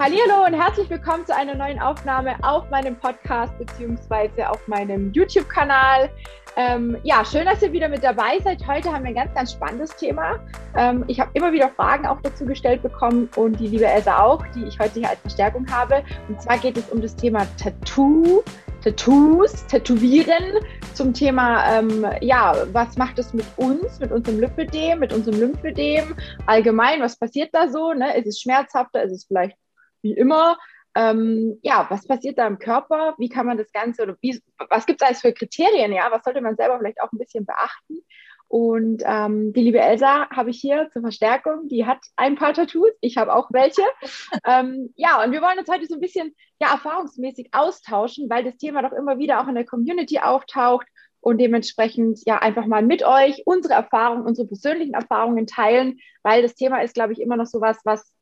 [0.00, 4.44] Hallo und herzlich willkommen zu einer neuen Aufnahme auf meinem Podcast bzw.
[4.44, 6.08] auf meinem YouTube-Kanal.
[6.54, 8.64] Ähm, ja, schön, dass ihr wieder mit dabei seid.
[8.64, 10.38] Heute haben wir ein ganz, ganz spannendes Thema.
[10.76, 14.40] Ähm, ich habe immer wieder Fragen auch dazu gestellt bekommen und die liebe Elsa auch,
[14.54, 16.04] die ich heute hier als Verstärkung habe.
[16.28, 18.44] Und zwar geht es um das Thema Tattoo.
[18.84, 25.12] Tattoos, Tätowieren, zum Thema, ähm, ja, was macht es mit uns, mit unserem Lymphödem, mit
[25.12, 26.14] unserem Lymphödem,
[26.46, 28.16] allgemein, was passiert da so, ne?
[28.16, 29.56] ist es schmerzhafter, ist es vielleicht
[30.02, 30.58] wie immer.
[30.94, 33.14] Ähm, ja, was passiert da im Körper?
[33.18, 34.40] Wie kann man das Ganze oder wie,
[34.70, 35.92] was gibt es alles für Kriterien?
[35.92, 38.00] Ja, was sollte man selber vielleicht auch ein bisschen beachten?
[38.48, 41.68] Und ähm, die liebe Elsa habe ich hier zur Verstärkung.
[41.68, 42.90] Die hat ein paar Tattoos.
[43.02, 43.82] Ich habe auch welche.
[44.46, 48.56] ähm, ja, und wir wollen uns heute so ein bisschen ja, erfahrungsmäßig austauschen, weil das
[48.56, 50.86] Thema doch immer wieder auch in der Community auftaucht
[51.20, 56.54] und dementsprechend ja einfach mal mit euch unsere Erfahrungen, unsere persönlichen Erfahrungen teilen, weil das
[56.54, 58.12] Thema ist, glaube ich, immer noch so was, was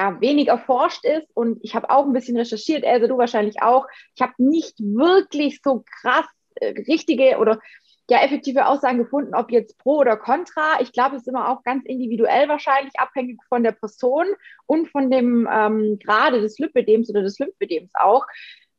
[0.00, 1.28] ja, wenig erforscht ist.
[1.34, 3.86] Und ich habe auch ein bisschen recherchiert, Elsa, du wahrscheinlich auch.
[4.16, 7.60] Ich habe nicht wirklich so krass äh, richtige oder
[8.08, 10.80] ja, effektive Aussagen gefunden, ob jetzt pro oder contra.
[10.80, 14.26] Ich glaube, es ist immer auch ganz individuell wahrscheinlich, abhängig von der Person
[14.66, 18.24] und von dem ähm, Grade des Lymphödems oder des Lymphodems auch.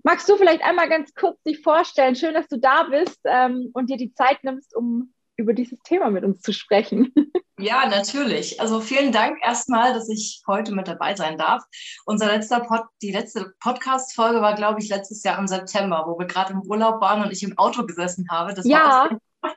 [0.03, 2.15] Magst du vielleicht einmal ganz kurz dich vorstellen?
[2.15, 6.09] Schön, dass du da bist ähm, und dir die Zeit nimmst, um über dieses Thema
[6.09, 7.13] mit uns zu sprechen.
[7.61, 8.59] Ja, natürlich.
[8.59, 11.63] Also vielen Dank erstmal, dass ich heute mit dabei sein darf.
[12.05, 16.25] Unser letzter Pod, die letzte Podcast-Folge war, glaube ich, letztes Jahr im September, wo wir
[16.25, 18.55] gerade im Urlaub waren und ich im Auto gesessen habe.
[18.55, 19.09] Das ja.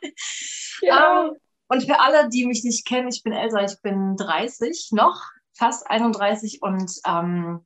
[0.82, 1.22] ja.
[1.22, 1.36] Um,
[1.68, 5.22] und für alle, die mich nicht kennen, ich bin Elsa, ich bin 30 noch,
[5.54, 7.64] fast 31 und ähm,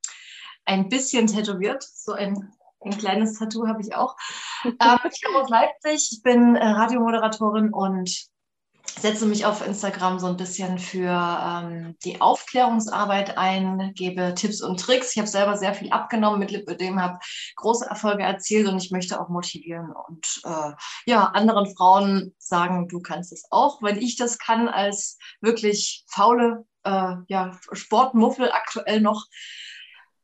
[0.67, 4.17] ein bisschen tätowiert, so ein ein kleines Tattoo habe ich auch.
[4.65, 8.29] Ähm, ich komme aus Leipzig, ich bin äh, Radiomoderatorin und
[8.99, 14.81] setze mich auf Instagram so ein bisschen für ähm, die Aufklärungsarbeit ein, gebe Tipps und
[14.81, 15.13] Tricks.
[15.13, 17.19] Ich habe selber sehr viel abgenommen mit Lipödem, habe
[17.57, 20.73] große Erfolge erzielt und ich möchte auch motivieren und äh,
[21.07, 23.83] ja, anderen Frauen sagen, du kannst es auch.
[23.83, 29.27] Wenn ich das kann als wirklich faule äh, ja, Sportmuffel aktuell noch,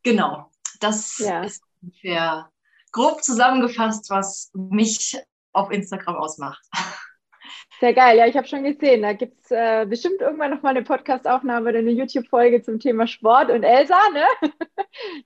[0.03, 1.43] genau, das ja.
[1.43, 2.49] ist ungefähr
[2.95, 5.17] grob zusammengefasst, was mich
[5.51, 6.63] auf Instagram ausmacht.
[7.81, 9.01] Sehr geil, ja, ich habe schon gesehen.
[9.01, 13.51] Da gibt es äh, bestimmt irgendwann nochmal eine Podcast-Aufnahme oder eine YouTube-Folge zum Thema Sport
[13.51, 14.23] und Elsa, ne?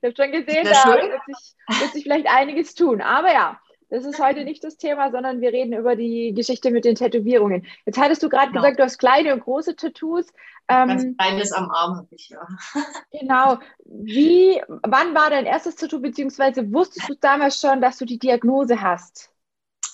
[0.01, 3.01] ich habe schon gesehen, da wird sich, wird sich vielleicht einiges tun.
[3.01, 6.85] Aber ja, das ist heute nicht das Thema, sondern wir reden über die Geschichte mit
[6.85, 7.65] den Tätowierungen.
[7.85, 8.61] Jetzt hattest du gerade genau.
[8.61, 10.27] gesagt, du hast kleine und große Tattoos.
[10.67, 12.47] Ähm, Ganz kleines am Arm habe ich, ja.
[13.11, 13.57] genau.
[13.85, 18.79] Wie, wann war dein erstes Tattoo, beziehungsweise wusstest du damals schon, dass du die Diagnose
[18.79, 19.31] hast?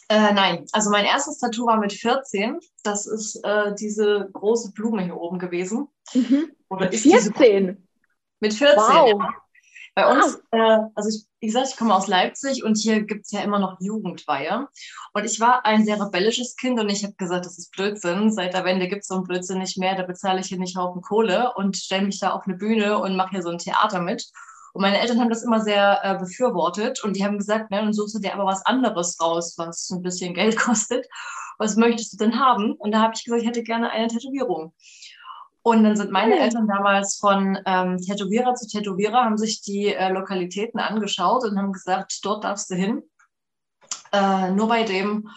[0.10, 2.60] Äh, nein, also mein erstes Tattoo war mit 14.
[2.84, 5.88] Das ist äh, diese große Blume hier oben gewesen.
[6.14, 6.52] Mhm.
[6.70, 7.88] Oder ist 14?
[8.40, 8.78] Mit 14.
[8.78, 9.22] Wow.
[9.22, 9.30] Ja.
[9.96, 13.32] Bei uns, äh, also ich, wie gesagt, ich komme aus Leipzig und hier gibt es
[13.32, 14.68] ja immer noch Jugendweihe.
[15.14, 18.32] Und ich war ein sehr rebellisches Kind und ich habe gesagt, das ist Blödsinn.
[18.32, 19.94] Seit der Wende gibt es so einen Blödsinn nicht mehr.
[19.96, 23.16] Da bezahle ich hier nicht Haufen Kohle und stelle mich da auf eine Bühne und
[23.16, 24.26] mache hier so ein Theater mit.
[24.74, 27.94] Und meine Eltern haben das immer sehr äh, befürwortet und die haben gesagt, ne, dann
[27.94, 31.06] suchst du dir aber was anderes raus, was ein bisschen Geld kostet.
[31.60, 32.74] Was möchtest du denn haben?
[32.74, 34.74] Und da habe ich gesagt, ich hätte gerne eine Tätowierung.
[35.68, 40.10] Und dann sind meine Eltern damals von ähm, Tätowierer zu Tätowierer, haben sich die äh,
[40.10, 43.02] Lokalitäten angeschaut und haben gesagt, dort darfst du hin.
[44.12, 45.28] Äh, nur bei dem.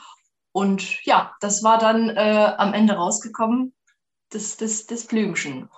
[0.53, 3.75] Und ja, das war dann äh, am Ende rausgekommen,
[4.29, 5.71] das, das, das Blümchen.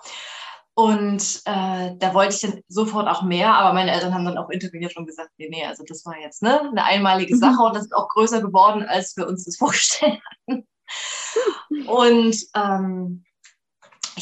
[0.73, 4.49] Und äh, da wollte ich dann sofort auch mehr, aber meine Eltern haben dann auch
[4.49, 7.67] interveniert und gesagt, nee, nee, also das war jetzt ne, eine einmalige Sache mhm.
[7.67, 10.67] und das ist auch größer geworden, als wir uns das vorgestellt hatten.
[11.87, 13.23] Und ähm,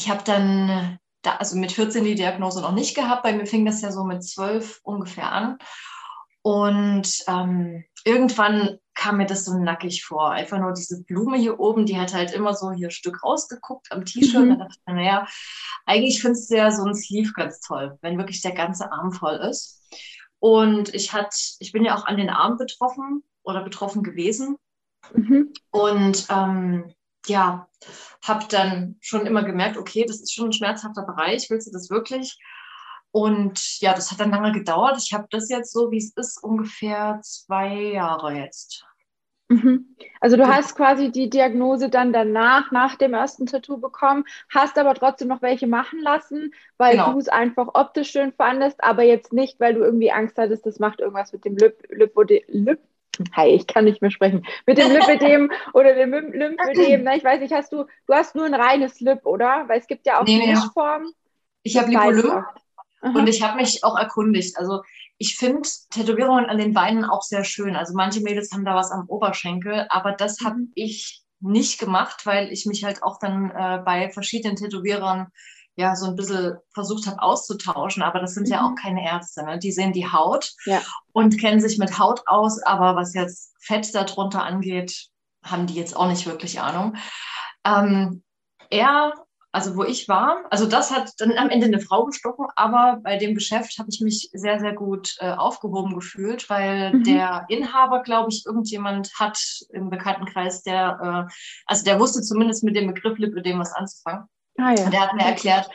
[0.00, 3.66] ich habe dann, da, also mit 14 die Diagnose noch nicht gehabt, bei mir fing
[3.66, 5.58] das ja so mit 12 ungefähr an.
[6.40, 10.30] Und ähm, irgendwann kam mir das so nackig vor.
[10.30, 13.92] Einfach nur diese Blume hier oben, die hat halt immer so hier ein Stück rausgeguckt
[13.92, 14.42] am T-Shirt.
[14.42, 14.48] Mhm.
[14.50, 15.26] Da dachte ich mir, naja,
[15.84, 19.36] eigentlich findest du ja so ein Sleeve ganz toll, wenn wirklich der ganze Arm voll
[19.36, 19.82] ist.
[20.38, 24.56] Und ich hat, ich bin ja auch an den Arm betroffen oder betroffen gewesen.
[25.12, 25.52] Mhm.
[25.70, 26.90] Und ähm,
[27.26, 27.68] ja,
[28.26, 31.90] habe dann schon immer gemerkt, okay, das ist schon ein schmerzhafter Bereich, willst du das
[31.90, 32.38] wirklich?
[33.12, 34.96] Und ja, das hat dann lange gedauert.
[35.02, 38.84] Ich habe das jetzt so, wie es ist, ungefähr zwei Jahre jetzt.
[39.50, 39.96] Mhm.
[40.20, 40.54] Also du ja.
[40.54, 45.42] hast quasi die Diagnose dann danach, nach dem ersten Tattoo bekommen, hast aber trotzdem noch
[45.42, 47.12] welche machen lassen, weil genau.
[47.12, 50.78] du es einfach optisch schön fandest, aber jetzt nicht, weil du irgendwie Angst hattest, das
[50.78, 52.14] macht irgendwas mit dem Lip, Lip,
[52.46, 52.80] Lip,
[53.32, 54.46] Hi, ich kann nicht mehr sprechen.
[54.66, 57.04] Mit dem Lymphödem oder dem Lymphödem.
[57.04, 57.16] Ne?
[57.16, 59.64] Ich weiß nicht, hast du, du hast nur ein reines Lip, oder?
[59.66, 61.12] Weil es gibt ja auch nee, die Mischform.
[61.62, 62.44] Ich habe Lipolymp
[63.02, 63.18] Aha.
[63.18, 64.58] Und ich habe mich auch erkundigt.
[64.58, 64.82] Also
[65.16, 67.76] ich finde Tätowierungen an den Beinen auch sehr schön.
[67.76, 70.72] Also manche Mädels haben da was am Oberschenkel, aber das habe mhm.
[70.74, 75.28] ich nicht gemacht, weil ich mich halt auch dann äh, bei verschiedenen Tätowierern
[75.80, 78.52] ja so ein bisschen versucht habe auszutauschen, aber das sind mhm.
[78.52, 78.76] ja auch mhm.
[78.76, 79.44] keine Ärzte.
[79.44, 79.58] Ne?
[79.58, 80.80] Die sehen die Haut ja.
[81.12, 85.08] und kennen sich mit Haut aus, aber was jetzt Fett darunter angeht,
[85.42, 86.96] haben die jetzt auch nicht wirklich Ahnung.
[87.64, 88.22] Ähm,
[88.70, 89.12] er
[89.52, 93.16] also wo ich war, also das hat dann am Ende eine Frau gestochen, aber bei
[93.16, 97.04] dem Geschäft habe ich mich sehr, sehr gut äh, aufgehoben gefühlt, weil mhm.
[97.04, 99.40] der Inhaber, glaube ich, irgendjemand hat
[99.70, 101.32] im Bekanntenkreis, der, äh,
[101.66, 104.26] also der wusste zumindest mit dem Begriff Lipödem was anzufangen.
[104.60, 104.84] Ah, ja.
[104.84, 105.70] Und der hat mir erklärt,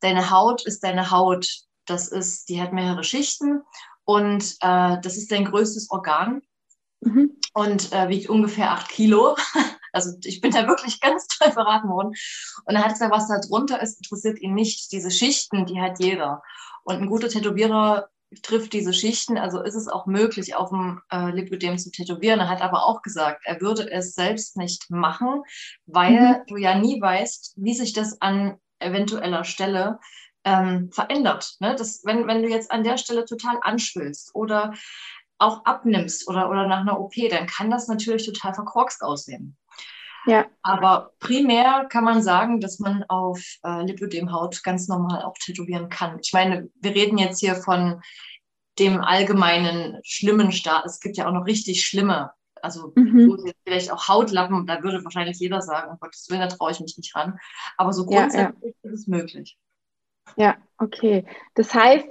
[0.00, 1.48] deine Haut ist deine Haut.
[1.86, 3.62] Das ist, die hat mehrere Schichten
[4.04, 6.42] und äh, das ist dein größtes Organ.
[7.00, 7.36] Mhm.
[7.54, 9.36] Und äh, wiegt ungefähr acht Kilo.
[9.90, 12.12] Also ich bin da wirklich ganz toll beraten worden.
[12.66, 14.92] Und er hat gesagt, was da drunter ist, interessiert ihn nicht.
[14.92, 16.42] Diese Schichten, die hat jeder.
[16.84, 18.10] Und ein guter Tätowierer
[18.42, 22.40] trifft diese Schichten, also ist es auch möglich, auf dem äh, Lipödem zu tätowieren.
[22.40, 25.42] Er hat aber auch gesagt, er würde es selbst nicht machen,
[25.86, 26.36] weil mhm.
[26.46, 29.98] du ja nie weißt, wie sich das an eventueller Stelle
[30.44, 31.56] ähm, verändert.
[31.60, 31.74] Ne?
[31.76, 34.74] Das, wenn, wenn du jetzt an der Stelle total anschwillst oder
[35.38, 39.56] auch abnimmst oder, oder nach einer OP, dann kann das natürlich total verkorkst aussehen.
[40.26, 40.46] Ja.
[40.62, 46.18] Aber primär kann man sagen, dass man auf äh, Lipödemhaut ganz normal auch tätowieren kann.
[46.22, 48.02] Ich meine, wir reden jetzt hier von
[48.78, 50.86] dem allgemeinen schlimmen Start.
[50.86, 52.32] Es gibt ja auch noch richtig schlimme,
[52.62, 53.52] also mhm.
[53.64, 56.96] vielleicht auch Hautlappen, da würde wahrscheinlich jeder sagen, um Gottes Willen, da traue ich mich
[56.96, 57.38] nicht ran.
[57.76, 58.90] Aber so grundsätzlich ja, ja.
[58.90, 59.58] ist es möglich.
[60.36, 61.24] Ja, okay.
[61.54, 62.06] Das heißt,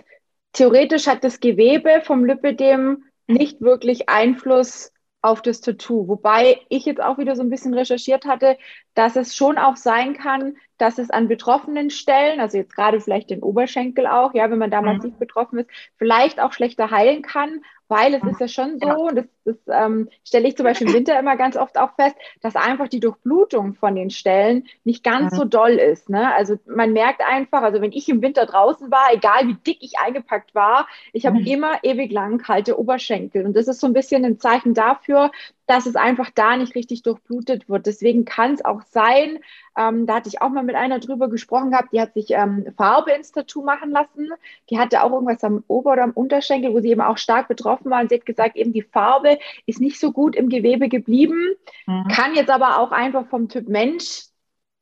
[0.54, 4.92] theoretisch hat das Gewebe vom Lipödem nicht wirklich Einfluss
[5.22, 6.08] auf das Tattoo.
[6.08, 8.58] Wobei ich jetzt auch wieder so ein bisschen recherchiert hatte,
[8.94, 13.30] dass es schon auch sein kann, dass es an betroffenen Stellen, also jetzt gerade vielleicht
[13.30, 14.88] den Oberschenkel auch, ja, wenn man da mhm.
[14.88, 19.16] massiv betroffen ist, vielleicht auch schlechter heilen kann, weil es ist ja schon so, und
[19.16, 22.58] das, das ähm, stelle ich zum Beispiel im Winter immer ganz oft auch fest, dass
[22.58, 26.10] einfach die Durchblutung von den Stellen nicht ganz so doll ist.
[26.10, 26.36] Ne?
[26.36, 30.00] Also man merkt einfach, also wenn ich im Winter draußen war, egal wie dick ich
[30.00, 31.46] eingepackt war, ich habe mhm.
[31.46, 33.46] immer ewig lang kalte Oberschenkel.
[33.46, 35.32] Und das ist so ein bisschen ein Zeichen dafür,
[35.68, 37.86] dass es einfach da nicht richtig durchblutet wird.
[37.86, 39.40] Deswegen kann es auch sein,
[39.78, 42.66] ähm, da hatte ich auch mal mit einer drüber gesprochen gehabt, die hat sich ähm,
[42.78, 44.30] Farbe ins Tattoo machen lassen.
[44.70, 47.92] Die hatte auch irgendwas am Ober- oder am Unterschenkel, wo sie eben auch stark betroffen
[47.92, 48.02] war.
[48.02, 51.54] Und sie hat gesagt, eben die Farbe ist nicht so gut im Gewebe geblieben.
[51.86, 52.08] Mhm.
[52.10, 54.24] Kann jetzt aber auch einfach vom Typ Mensch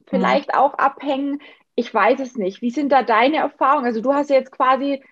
[0.07, 0.60] vielleicht mhm.
[0.60, 1.42] auch abhängen.
[1.75, 2.62] Ich weiß es nicht.
[2.62, 3.86] Wie sind da deine Erfahrungen?
[3.86, 5.04] Also du hast ja jetzt quasi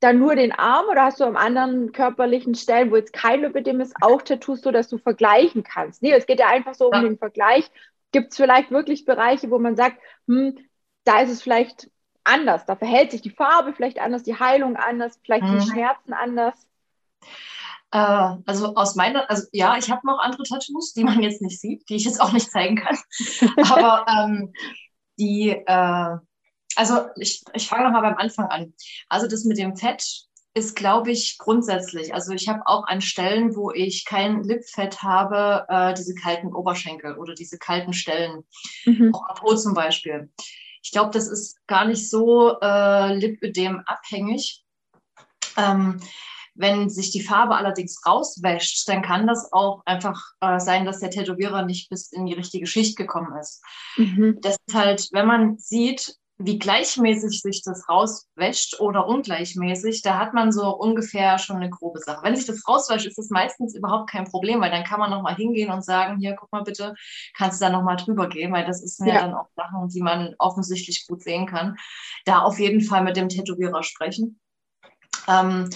[0.00, 3.80] dann nur den Arm oder hast du am anderen körperlichen Stellen, wo jetzt kein Lipödem
[3.80, 6.02] ist, auch Tattoos, so dass du vergleichen kannst?
[6.02, 7.70] Nee, es geht ja einfach so um den Vergleich.
[8.12, 10.56] Gibt es vielleicht wirklich Bereiche, wo man sagt, hm,
[11.04, 11.90] da ist es vielleicht
[12.24, 15.58] anders, da verhält sich die Farbe vielleicht anders, die Heilung anders, vielleicht mhm.
[15.58, 16.66] die Schmerzen anders?
[17.92, 21.60] Äh, also aus meiner, also ja, ich habe noch andere Tattoos, die man jetzt nicht
[21.60, 22.98] sieht, die ich jetzt auch nicht zeigen kann.
[23.70, 24.52] Aber ähm,
[25.18, 26.16] die, äh,
[26.76, 28.74] also ich, ich fange nochmal beim Anfang an.
[29.08, 30.04] Also das mit dem Fett
[30.54, 32.12] ist, glaube ich, grundsätzlich.
[32.14, 37.16] Also ich habe auch an Stellen, wo ich kein Lipfett habe, äh, diese kalten Oberschenkel
[37.18, 38.42] oder diese kalten Stellen.
[38.84, 39.14] Mhm.
[39.14, 40.30] Auch am Po zum Beispiel.
[40.82, 44.64] Ich glaube, das ist gar nicht so äh, Lipödem abhängig.
[45.56, 46.00] Ähm,
[46.60, 51.10] wenn sich die Farbe allerdings rauswäscht, dann kann das auch einfach äh, sein, dass der
[51.10, 53.62] Tätowierer nicht bis in die richtige Schicht gekommen ist.
[53.96, 54.38] Mhm.
[54.42, 60.32] Das ist halt, wenn man sieht, wie gleichmäßig sich das rauswäscht oder ungleichmäßig, da hat
[60.32, 62.22] man so ungefähr schon eine grobe Sache.
[62.22, 65.36] Wenn sich das rauswäscht, ist das meistens überhaupt kein Problem, weil dann kann man nochmal
[65.36, 66.94] hingehen und sagen, hier, guck mal bitte,
[67.36, 69.16] kannst du da nochmal drüber gehen, weil das sind ja.
[69.16, 71.76] ja dann auch Sachen, die man offensichtlich gut sehen kann.
[72.24, 74.40] Da auf jeden Fall mit dem Tätowierer sprechen.
[75.28, 75.70] Ähm,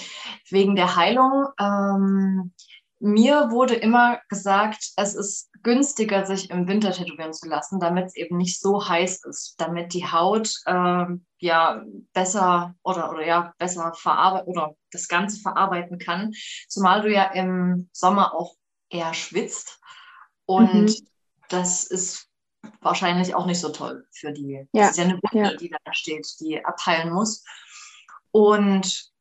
[0.50, 2.52] wegen der Heilung, ähm,
[3.00, 8.16] mir wurde immer gesagt, es ist günstiger, sich im Winter tätowieren zu lassen, damit es
[8.16, 11.82] eben nicht so heiß ist, damit die Haut ähm, ja
[12.12, 16.32] besser oder, oder ja besser verarbeiten oder das Ganze verarbeiten kann.
[16.68, 18.54] Zumal du ja im Sommer auch
[18.88, 19.80] eher schwitzt
[20.46, 20.94] und mhm.
[21.48, 22.28] das ist
[22.80, 24.66] wahrscheinlich auch nicht so toll für die.
[24.72, 24.82] Ja.
[24.82, 25.56] Das ist ja eine Wunde, ja.
[25.56, 27.44] die da steht, die abheilen muss.
[28.30, 29.12] Und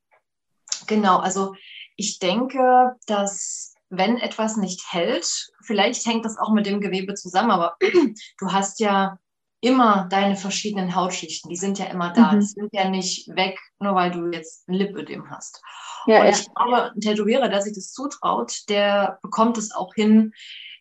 [0.88, 1.56] genau, also
[1.96, 7.52] ich denke, dass wenn etwas nicht hält, vielleicht hängt das auch mit dem Gewebe zusammen,
[7.52, 7.78] aber
[8.40, 9.18] du hast ja
[9.62, 12.34] immer deine verschiedenen Hautschichten, die sind ja immer da.
[12.34, 12.40] Mhm.
[12.42, 15.62] Die sind ja nicht weg, nur weil du jetzt ein Lipödem hast.
[16.06, 16.32] Ja, und ja.
[16.32, 20.34] ich glaube, ein Tätowierer, der sich das zutraut, der bekommt es auch hin,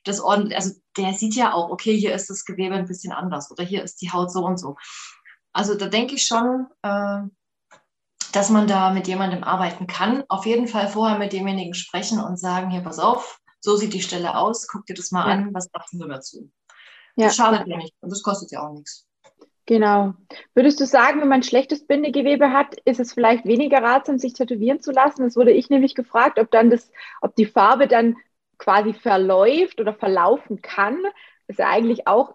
[0.04, 3.52] das ordentlich, also der sieht ja auch, okay, hier ist das Gewebe ein bisschen anders
[3.52, 4.76] oder hier ist die Haut so und so.
[5.52, 7.20] Also da denke ich schon, äh,
[8.32, 10.24] dass man da mit jemandem arbeiten kann.
[10.28, 14.02] Auf jeden Fall vorher mit demjenigen sprechen und sagen, hier, pass auf, so sieht die
[14.02, 15.34] Stelle aus, guck dir das mal ja.
[15.34, 16.50] an, was sagst du dazu?
[17.16, 17.26] Ja.
[17.26, 19.06] Das schadet ja nicht und das kostet ja auch nichts.
[19.66, 20.14] Genau.
[20.54, 24.80] Würdest du sagen, wenn man schlechtes Bindegewebe hat, ist es vielleicht weniger ratsam, sich tätowieren
[24.80, 25.22] zu lassen?
[25.22, 28.16] Das wurde ich nämlich gefragt, ob dann das, ob die Farbe dann
[28.58, 31.02] quasi verläuft oder verlaufen kann.
[31.46, 32.34] Das ist ja eigentlich auch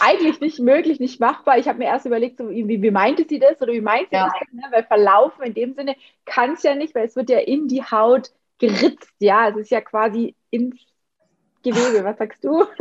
[0.00, 1.58] eigentlich nicht möglich, nicht machbar.
[1.58, 4.16] Ich habe mir erst überlegt, so, wie, wie meinte sie das oder wie meint sie
[4.16, 4.26] ja.
[4.26, 4.52] das?
[4.52, 4.62] Ne?
[4.70, 7.82] Weil verlaufen in dem Sinne kann es ja nicht, weil es wird ja in die
[7.82, 9.12] Haut geritzt.
[9.18, 10.76] Ja, es ist ja quasi ins
[11.62, 12.04] Gewebe.
[12.04, 12.64] Was sagst du?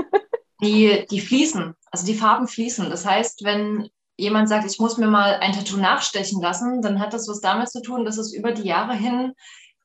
[0.63, 2.87] Die, die fließen, also die Farben fließen.
[2.91, 7.15] Das heißt, wenn jemand sagt, ich muss mir mal ein Tattoo nachstechen lassen, dann hat
[7.15, 9.33] das was damit zu tun, dass es über die Jahre hin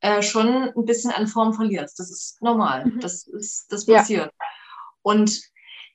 [0.02, 1.90] äh, schon ein bisschen an Form verliert.
[1.96, 2.84] Das ist normal.
[2.84, 3.00] Mhm.
[3.00, 4.26] Das, ist, das passiert.
[4.26, 4.46] Ja.
[5.00, 5.40] Und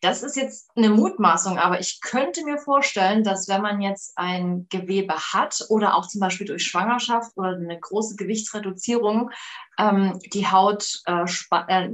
[0.02, 4.68] das ist jetzt eine Mutmaßung, aber ich könnte mir vorstellen, dass wenn man jetzt ein
[4.70, 9.30] Gewebe hat oder auch zum Beispiel durch Schwangerschaft oder eine große Gewichtsreduzierung
[9.78, 11.26] ähm, die Haut äh,
[11.68, 11.90] äh,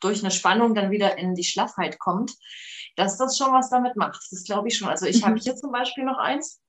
[0.00, 2.32] durch eine Spannung dann wieder in die Schlaffheit kommt,
[2.96, 4.26] dass das schon was damit macht.
[4.30, 4.88] Das glaube ich schon.
[4.88, 5.26] Also ich mhm.
[5.26, 6.60] habe hier zum Beispiel noch eins.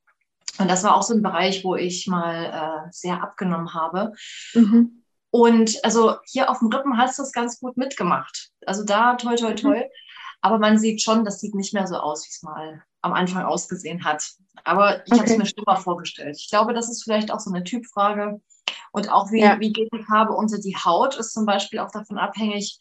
[0.60, 4.14] Und das war auch so ein Bereich, wo ich mal äh, sehr abgenommen habe.
[4.54, 5.04] Mhm.
[5.30, 8.50] Und also hier auf dem Rippen hast du es ganz gut mitgemacht.
[8.66, 9.56] Also da toi toi mhm.
[9.56, 9.78] toi.
[9.78, 9.84] Mhm.
[10.42, 13.44] Aber man sieht schon, das sieht nicht mehr so aus, wie es mal am Anfang
[13.44, 14.24] ausgesehen hat.
[14.64, 15.22] Aber ich okay.
[15.22, 16.38] habe es mir schlimmer vorgestellt.
[16.40, 18.42] Ich glaube, das ist vielleicht auch so eine Typfrage.
[18.92, 19.60] Und auch wie, ja.
[19.60, 22.80] wie geht die Farbe unter die Haut, ist zum Beispiel auch davon abhängig,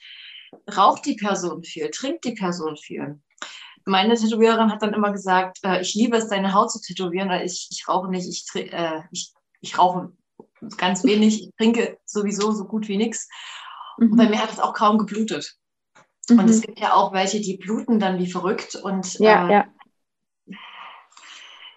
[0.77, 3.21] raucht die Person viel, trinkt die Person viel.
[3.85, 7.47] Meine Tätowiererin hat dann immer gesagt, äh, ich liebe es, deine Haut zu tätowieren, weil
[7.47, 10.13] ich, ich rauche nicht, ich, äh, ich, ich rauche
[10.77, 13.29] ganz wenig, ich trinke sowieso so gut wie nichts.
[13.99, 14.13] Mhm.
[14.13, 15.57] Und bei mir hat es auch kaum geblutet.
[16.31, 16.39] Mhm.
[16.41, 19.65] Und es gibt ja auch welche, die bluten dann wie verrückt und ja, äh, ja.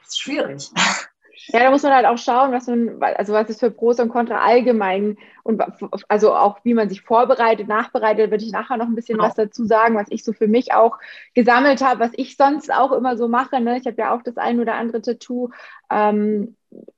[0.06, 0.70] ist schwierig.
[1.52, 4.10] Ja, da muss man halt auch schauen, was man, also was ist für Pros und
[4.10, 5.64] Contra allgemein und
[6.08, 9.28] also auch wie man sich vorbereitet, nachbereitet, würde ich nachher noch ein bisschen genau.
[9.28, 10.98] was dazu sagen, was ich so für mich auch
[11.34, 13.60] gesammelt habe, was ich sonst auch immer so mache.
[13.62, 13.78] Ne?
[13.78, 15.50] Ich habe ja auch das ein oder andere Tattoo.
[15.90, 16.56] Ähm,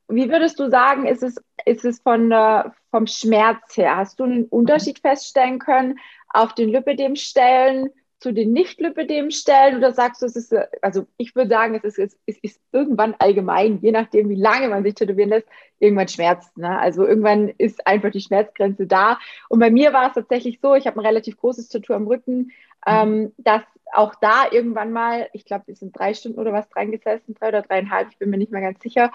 [0.08, 3.96] wie würdest du sagen, ist es, ist es von der, vom Schmerz her?
[3.96, 5.98] Hast du einen Unterschied feststellen können
[6.32, 7.90] auf den Lipidem-Stellen?
[8.22, 12.38] zu den Nicht-Lipidem-Stellen oder sagst du, es ist, also ich würde sagen, es ist, es
[12.38, 15.48] ist irgendwann allgemein, je nachdem, wie lange man sich tätowieren lässt,
[15.80, 16.56] irgendwann schmerzt.
[16.56, 16.78] Ne?
[16.78, 19.18] Also irgendwann ist einfach die Schmerzgrenze da.
[19.48, 22.52] Und bei mir war es tatsächlich so, ich habe ein relativ großes Tattoo am Rücken,
[22.86, 23.62] ähm, dass
[23.92, 27.48] auch da irgendwann mal, ich glaube, es sind drei Stunden oder was dran gesessen, drei
[27.48, 29.10] oder dreieinhalb, ich bin mir nicht mehr ganz sicher.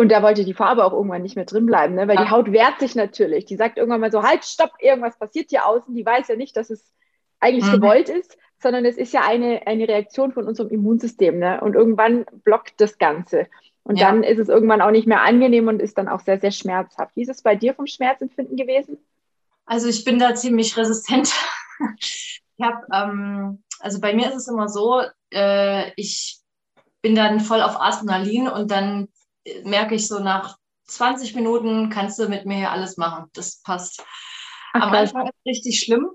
[0.00, 2.08] Und da wollte die Farbe auch irgendwann nicht mehr drin bleiben, ne?
[2.08, 2.24] weil ja.
[2.24, 3.44] die Haut wehrt sich natürlich.
[3.44, 5.94] Die sagt irgendwann mal so, halt, stopp, irgendwas passiert hier außen.
[5.94, 6.90] Die weiß ja nicht, dass es
[7.38, 7.72] eigentlich mhm.
[7.72, 11.38] gewollt ist, sondern es ist ja eine, eine Reaktion von unserem Immunsystem.
[11.38, 11.60] Ne?
[11.60, 13.46] Und irgendwann blockt das Ganze.
[13.82, 14.10] Und ja.
[14.10, 17.14] dann ist es irgendwann auch nicht mehr angenehm und ist dann auch sehr, sehr schmerzhaft.
[17.14, 18.96] Wie ist es bei dir vom Schmerzempfinden gewesen?
[19.66, 21.30] Also ich bin da ziemlich resistent.
[21.98, 26.40] ich habe, ähm, also bei mir ist es immer so, äh, ich
[27.02, 29.08] bin dann voll auf Adrenalin und dann
[29.64, 30.56] merke ich so nach
[30.86, 33.26] 20 Minuten kannst du mit mir hier alles machen.
[33.32, 34.02] Das passt.
[34.72, 36.10] Ach, Am Anfang ist es richtig schlimm.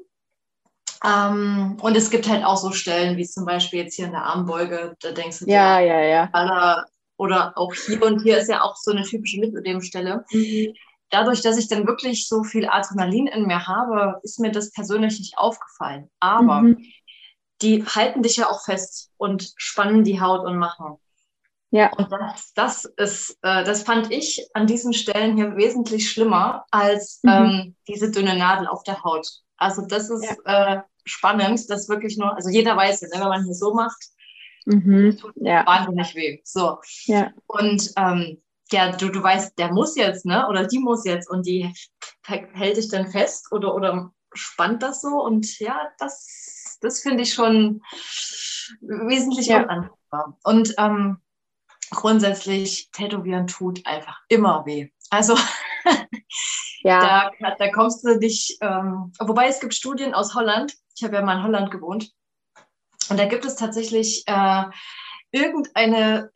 [1.03, 4.23] Ähm, und es gibt halt auch so Stellen, wie zum Beispiel jetzt hier in der
[4.23, 6.29] Armbeuge, da denkst du, ja, ja, ja.
[6.31, 6.85] Aller,
[7.17, 10.25] oder auch hier und hier ist ja auch so eine typische Lipödem-Stelle.
[10.31, 10.73] Mhm.
[11.09, 15.19] Dadurch, dass ich dann wirklich so viel Adrenalin in mir habe, ist mir das persönlich
[15.19, 16.09] nicht aufgefallen.
[16.19, 16.83] Aber mhm.
[17.61, 20.97] die halten dich ja auch fest und spannen die Haut und machen.
[21.75, 21.91] Ja.
[21.97, 27.19] Und das, das ist, äh, das fand ich an diesen Stellen hier wesentlich schlimmer als
[27.21, 27.29] mhm.
[27.29, 29.27] ähm, diese dünne Nadel auf der Haut.
[29.57, 30.75] Also das ist ja.
[30.75, 34.01] äh, spannend, das wirklich nur, also jeder weiß ja, wenn man hier so macht,
[34.65, 35.17] mhm.
[35.19, 35.65] tut ja.
[35.65, 36.39] wahnsinnig weh.
[36.45, 36.79] So.
[37.07, 37.33] Ja.
[37.47, 38.41] Und ähm,
[38.71, 40.47] ja, du, du weißt, der muss jetzt, ne?
[40.47, 41.73] Oder die muss jetzt und die
[42.23, 45.21] hält dich dann fest oder, oder spannt das so.
[45.21, 47.81] Und ja, das, das finde ich schon
[48.79, 49.63] wesentlich ja.
[49.63, 50.37] unangenehmer.
[50.43, 51.17] Und ähm,
[51.95, 54.89] grundsätzlich tätowieren tut einfach immer weh.
[55.09, 55.37] Also
[56.83, 57.31] ja.
[57.39, 61.21] da, da kommst du nicht, ähm, wobei es gibt Studien aus Holland, ich habe ja
[61.21, 62.11] mal in Holland gewohnt,
[63.09, 64.63] und da gibt es tatsächlich äh,
[65.31, 66.31] irgendeine,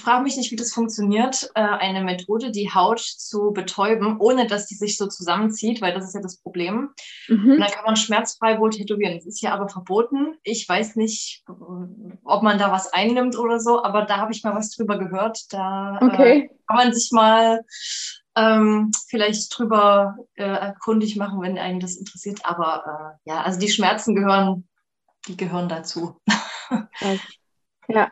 [0.00, 4.66] frage mich nicht, wie das funktioniert, äh, eine Methode, die Haut zu betäuben, ohne dass
[4.66, 6.90] die sich so zusammenzieht, weil das ist ja das Problem.
[7.28, 7.52] Mhm.
[7.52, 9.16] Und dann kann man schmerzfrei wohl tätowieren.
[9.16, 10.36] Das ist ja aber verboten.
[10.44, 11.44] Ich weiß nicht,
[12.24, 15.52] ob man da was einnimmt oder so, aber da habe ich mal was drüber gehört.
[15.52, 16.38] Da äh, okay.
[16.38, 17.62] äh, kann man sich mal
[18.34, 22.40] ähm, vielleicht drüber äh, erkundig machen, wenn einen das interessiert.
[22.44, 24.66] Aber äh, ja, also die Schmerzen gehören,
[25.28, 26.20] die gehören dazu.
[27.88, 28.10] ja.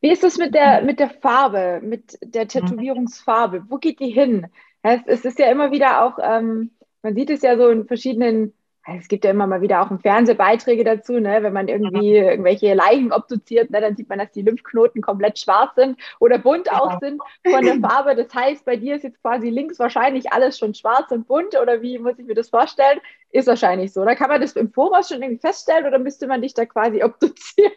[0.00, 2.48] Wie ist es mit der, mit der Farbe, mit der mhm.
[2.48, 3.64] Tätowierungsfarbe?
[3.68, 4.46] Wo geht die hin?
[4.82, 6.70] Es, ist ja immer wieder auch, ähm,
[7.02, 8.52] man sieht es ja so in verschiedenen
[8.96, 11.42] es gibt ja immer mal wieder auch Fernsehbeiträge dazu, ne?
[11.42, 13.80] wenn man irgendwie irgendwelche Leichen obduziert, ne?
[13.80, 16.80] dann sieht man, dass die Lymphknoten komplett schwarz sind oder bunt ja.
[16.80, 18.16] auch sind von der Farbe.
[18.16, 21.82] Das heißt, bei dir ist jetzt quasi links wahrscheinlich alles schon schwarz und bunt oder
[21.82, 23.00] wie muss ich mir das vorstellen?
[23.30, 24.04] Ist wahrscheinlich so.
[24.04, 27.02] Da kann man das im Voraus schon irgendwie feststellen oder müsste man dich da quasi
[27.02, 27.72] obduzieren?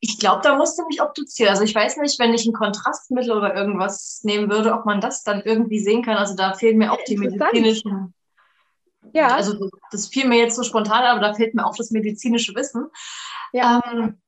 [0.00, 1.50] Ich glaube, da musste mich obduzieren.
[1.50, 5.24] Also ich weiß nicht, wenn ich ein Kontrastmittel oder irgendwas nehmen würde, ob man das
[5.24, 6.16] dann irgendwie sehen kann.
[6.16, 8.14] Also da fehlen mir auch die medizinischen
[9.12, 9.28] ja.
[9.28, 12.86] Also das fiel mir jetzt so spontan, aber da fehlt mir auch das medizinische Wissen.
[13.52, 13.80] Ja.
[13.90, 14.20] Ähm,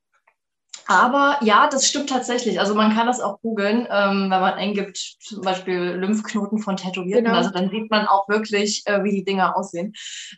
[0.86, 2.58] aber ja, das stimmt tatsächlich.
[2.60, 7.24] Also man kann das auch googeln, ähm, wenn man eingibt, zum Beispiel Lymphknoten von Tätowierten.
[7.24, 7.36] Genau.
[7.36, 9.94] Also dann sieht man auch wirklich, äh, wie die Dinger aussehen.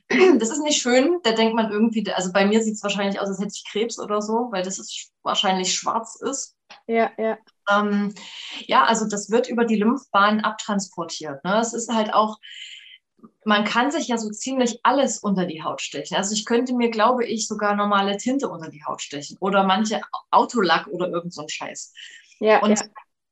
[0.39, 1.19] Das ist nicht schön.
[1.23, 3.99] Da denkt man irgendwie, also bei mir sieht es wahrscheinlich aus, als hätte ich Krebs
[3.99, 6.57] oder so, weil das ist wahrscheinlich schwarz ist.
[6.87, 7.39] Ja, ja.
[7.71, 8.15] Ähm,
[8.67, 11.45] ja, also das wird über die Lymphbahn abtransportiert.
[11.45, 11.59] Ne?
[11.61, 12.39] Es ist halt auch,
[13.45, 16.17] man kann sich ja so ziemlich alles unter die Haut stechen.
[16.17, 20.01] Also ich könnte mir, glaube ich, sogar normale Tinte unter die Haut stechen oder manche
[20.31, 21.93] Autolack oder irgend so ein Scheiß.
[22.39, 22.87] Ja, und ja.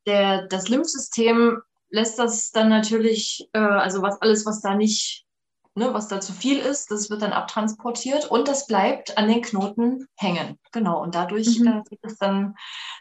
[0.06, 5.26] Der, das Lymphsystem lässt das dann natürlich, äh, also was alles, was da nicht,
[5.74, 9.42] ne, was da zu viel ist, das wird dann abtransportiert und das bleibt an den
[9.42, 10.58] Knoten hängen.
[10.72, 11.02] Genau.
[11.02, 11.66] Und dadurch mhm.
[11.66, 12.54] äh, sieht es dann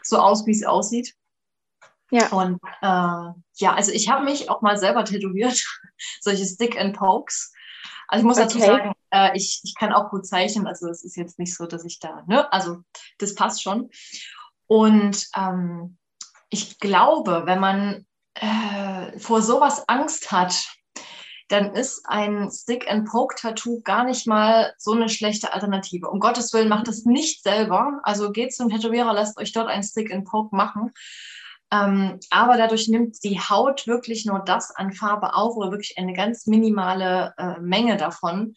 [0.03, 1.15] so aus, wie es aussieht.
[2.11, 2.27] Ja.
[2.29, 5.63] Und äh, ja, also ich habe mich auch mal selber tätowiert,
[6.21, 7.53] solche Stick and Pokes.
[8.07, 8.45] Also ich muss okay.
[8.47, 11.67] dazu sagen, äh, ich, ich kann auch gut zeichnen, also es ist jetzt nicht so,
[11.67, 12.79] dass ich da, ne, also
[13.19, 13.89] das passt schon.
[14.65, 15.97] Und ähm,
[16.49, 20.55] ich glaube, wenn man äh, vor sowas Angst hat,
[21.49, 26.07] dann ist ein Stick-and-Poke-Tattoo gar nicht mal so eine schlechte Alternative.
[26.07, 27.99] Um Gottes Willen, macht das nicht selber.
[28.03, 30.91] Also geht zum Tätowierer, lasst euch dort ein Stick-and-Poke machen.
[31.71, 36.13] Ähm, aber dadurch nimmt die Haut wirklich nur das an Farbe auf oder wirklich eine
[36.13, 38.55] ganz minimale äh, Menge davon,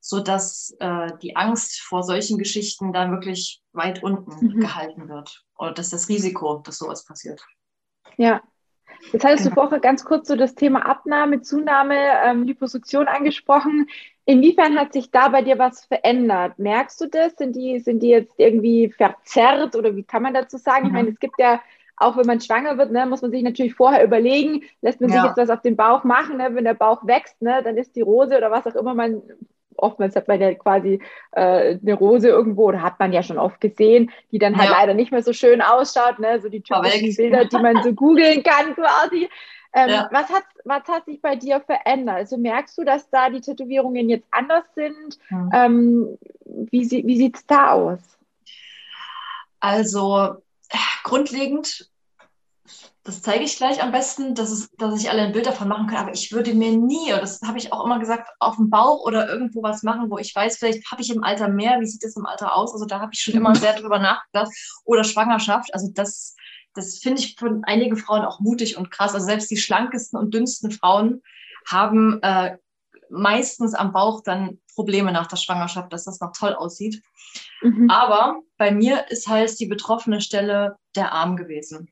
[0.00, 4.60] sodass äh, die Angst vor solchen Geschichten dann wirklich weit unten mhm.
[4.60, 5.44] gehalten wird.
[5.56, 7.42] Oder dass das Risiko, dass sowas passiert.
[8.16, 8.42] Ja.
[9.12, 9.54] Jetzt hattest genau.
[9.54, 13.88] du vorher ganz kurz so das Thema Abnahme, Zunahme, ähm, Liposuktion angesprochen.
[14.26, 16.58] Inwiefern hat sich da bei dir was verändert?
[16.58, 17.34] Merkst du das?
[17.36, 20.82] Sind die, sind die jetzt irgendwie verzerrt oder wie kann man dazu sagen?
[20.82, 20.86] Mhm.
[20.88, 21.60] Ich meine, es gibt ja
[22.02, 25.16] auch wenn man schwanger wird, ne, muss man sich natürlich vorher überlegen, lässt man ja.
[25.16, 26.48] sich jetzt was auf den Bauch machen, ne?
[26.52, 29.22] wenn der Bauch wächst, ne, dann ist die Rose oder was auch immer man,
[29.76, 31.00] oftmals hat man ja quasi
[31.32, 34.78] äh, eine Rose irgendwo, oder hat man ja schon oft gesehen, die dann halt ja.
[34.78, 36.40] leider nicht mehr so schön ausschaut, ne?
[36.40, 39.28] so die typischen Bilder, die man so googeln kann quasi.
[39.74, 40.08] Ähm, ja.
[40.12, 42.16] was, hat, was hat sich bei dir verändert?
[42.16, 45.18] Also merkst du, dass da die Tätowierungen jetzt anders sind?
[45.30, 45.50] Mhm.
[45.54, 48.00] Ähm, wie wie sieht es da aus?
[49.60, 50.36] Also
[51.04, 51.88] grundlegend
[53.04, 55.88] das zeige ich gleich am besten, dass, es, dass ich alle ein Bild davon machen
[55.88, 55.98] kann.
[55.98, 59.28] Aber ich würde mir nie, das habe ich auch immer gesagt, auf dem Bauch oder
[59.28, 61.80] irgendwo was machen, wo ich weiß, vielleicht habe ich im Alter mehr.
[61.80, 62.72] Wie sieht das im Alter aus?
[62.72, 64.52] Also da habe ich schon immer sehr drüber nachgedacht.
[64.84, 65.74] Oder Schwangerschaft.
[65.74, 66.36] Also das,
[66.74, 69.14] das finde ich von einigen Frauen auch mutig und krass.
[69.14, 71.22] Also selbst die schlankesten und dünnsten Frauen
[71.66, 72.56] haben äh,
[73.10, 77.02] meistens am Bauch dann Probleme nach der Schwangerschaft, dass das noch toll aussieht.
[77.62, 77.90] Mhm.
[77.90, 81.90] Aber bei mir ist halt die betroffene Stelle der Arm gewesen.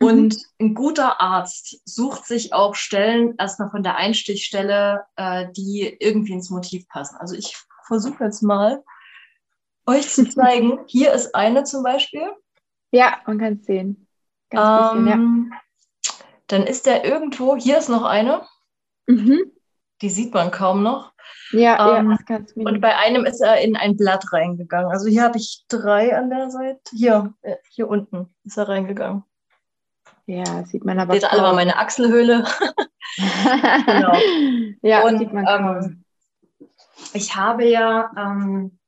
[0.00, 0.66] Und mhm.
[0.66, 6.50] ein guter Arzt sucht sich auch Stellen erstmal von der Einstichstelle, äh, die irgendwie ins
[6.50, 7.16] Motiv passen.
[7.16, 8.84] Also ich versuche jetzt mal
[9.86, 10.80] euch zu zeigen.
[10.86, 12.30] Hier ist eine zum Beispiel.
[12.92, 14.06] Ja, man kann es sehen.
[14.50, 15.58] Ähm, bisschen, ja.
[16.46, 18.46] Dann ist der irgendwo, hier ist noch eine.
[19.06, 19.52] Mhm.
[20.00, 21.12] Die sieht man kaum noch.
[21.50, 24.90] Ja, ähm, ja, ganz Und bei einem ist er in ein Blatt reingegangen.
[24.90, 26.80] Also hier habe ich drei an der Seite.
[26.92, 29.24] Hier, äh, hier unten ist er reingegangen.
[30.28, 31.14] Ja, sieht man aber.
[31.14, 32.44] Seht alle mal meine Achselhöhle.
[33.16, 34.12] genau.
[34.82, 36.04] Ja, und, sieht man ähm,
[37.14, 38.78] Ich habe ja ähm,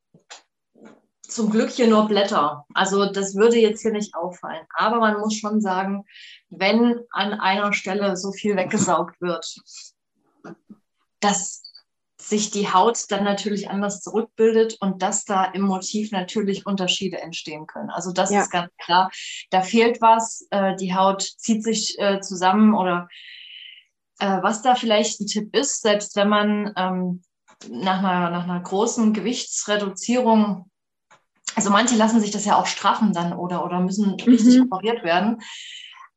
[1.23, 2.67] zum Glück hier nur Blätter.
[2.75, 4.67] Also das würde jetzt hier nicht auffallen.
[4.75, 6.05] Aber man muss schon sagen,
[6.51, 9.57] wenn an einer Stelle so viel weggesaugt wird,
[11.21, 11.70] dass
[12.21, 17.67] sich die Haut dann natürlich anders zurückbildet und dass da im Motiv natürlich Unterschiede entstehen
[17.67, 17.91] können.
[17.91, 18.43] Also das ja.
[18.43, 19.11] ist ganz klar.
[19.51, 23.09] Da fehlt was, äh, die Haut zieht sich äh, zusammen oder
[24.19, 27.23] äh, was da vielleicht ein Tipp ist, selbst wenn man ähm,
[27.69, 30.71] nach, einer, nach einer großen Gewichtsreduzierung,
[31.57, 34.25] also manche lassen sich das ja auch straffen dann oder, oder müssen mhm.
[34.25, 35.41] richtig operiert werden.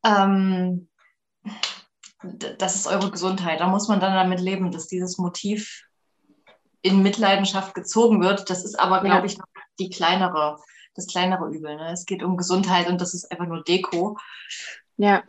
[0.06, 0.90] Ähm,
[2.58, 3.60] das ist eure Gesundheit.
[3.60, 5.84] Da muss man dann damit leben, dass dieses Motiv
[6.84, 8.50] in Mitleidenschaft gezogen wird.
[8.52, 9.38] Das ist aber, glaube ich,
[9.80, 10.58] die kleinere
[10.96, 11.76] das kleinere Übel.
[11.76, 11.92] Ne?
[11.92, 14.18] Es geht um Gesundheit und das ist einfach nur Deko.
[14.98, 15.24] Ja.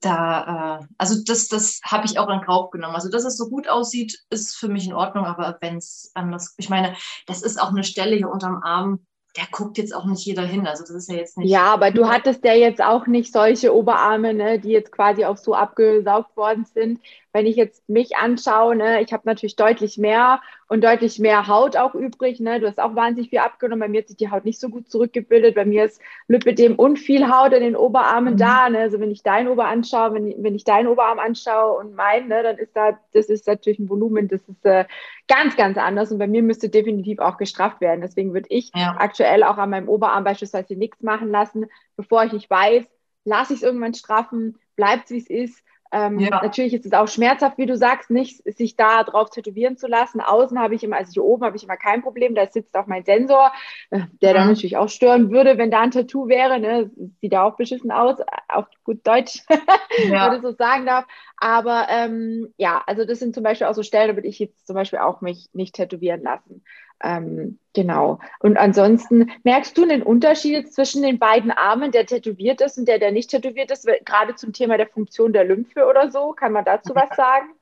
[0.00, 2.94] Da, äh, also das, das habe ich auch in Kauf genommen.
[2.94, 6.54] Also, dass es so gut aussieht, ist für mich in Ordnung, aber wenn es anders,
[6.58, 6.94] ich meine,
[7.26, 10.66] das ist auch eine Stelle hier unterm Arm, der guckt jetzt auch nicht jeder hin.
[10.66, 11.48] Also das ist ja jetzt nicht.
[11.48, 15.38] Ja, aber du hattest ja jetzt auch nicht solche Oberarme, ne, die jetzt quasi auch
[15.38, 17.00] so abgesaugt worden sind
[17.32, 21.76] wenn ich jetzt mich anschaue, ne, ich habe natürlich deutlich mehr und deutlich mehr Haut
[21.76, 22.40] auch übrig.
[22.40, 22.60] Ne?
[22.60, 23.80] Du hast auch wahnsinnig viel abgenommen.
[23.80, 25.54] Bei mir hat sich die Haut nicht so gut zurückgebildet.
[25.54, 28.38] Bei mir ist Lipidem und viel Haut in den Oberarmen mhm.
[28.38, 28.68] da.
[28.68, 28.80] Ne?
[28.80, 32.42] Also wenn ich deinen Ober anschaue, wenn, wenn ich deinen Oberarm anschaue und meinen, ne,
[32.42, 34.84] dann ist da, das ist natürlich ein Volumen, das ist äh,
[35.26, 36.12] ganz, ganz anders.
[36.12, 38.02] Und bei mir müsste definitiv auch gestrafft werden.
[38.02, 38.96] Deswegen würde ich ja.
[38.98, 41.66] aktuell auch an meinem Oberarm beispielsweise nichts machen lassen,
[41.96, 42.84] bevor ich nicht weiß,
[43.24, 46.40] lasse ich es irgendwann straffen, bleibt es, wie es ist ähm, ja.
[46.42, 50.22] Natürlich ist es auch schmerzhaft, wie du sagst, nicht sich da drauf tätowieren zu lassen.
[50.22, 52.86] Außen habe ich immer, also hier oben habe ich immer kein Problem, da sitzt auch
[52.86, 53.52] mein Sensor,
[53.90, 56.58] äh, der dann natürlich auch stören würde, wenn da ein Tattoo wäre.
[56.58, 56.90] Ne?
[57.20, 58.16] Sieht da auch beschissen aus,
[58.48, 59.42] auf gut Deutsch,
[60.08, 60.30] ja.
[60.30, 61.04] wenn ich so sagen darf.
[61.36, 64.66] Aber ähm, ja, also das sind zum Beispiel auch so Stellen, da würde ich jetzt
[64.66, 66.64] zum Beispiel auch mich nicht tätowieren lassen.
[67.02, 68.18] Ähm, genau.
[68.40, 72.98] Und ansonsten merkst du einen Unterschied zwischen den beiden Armen, der tätowiert ist und der,
[72.98, 76.32] der nicht tätowiert ist, gerade zum Thema der Funktion der Lymphe oder so?
[76.32, 77.52] Kann man dazu was sagen?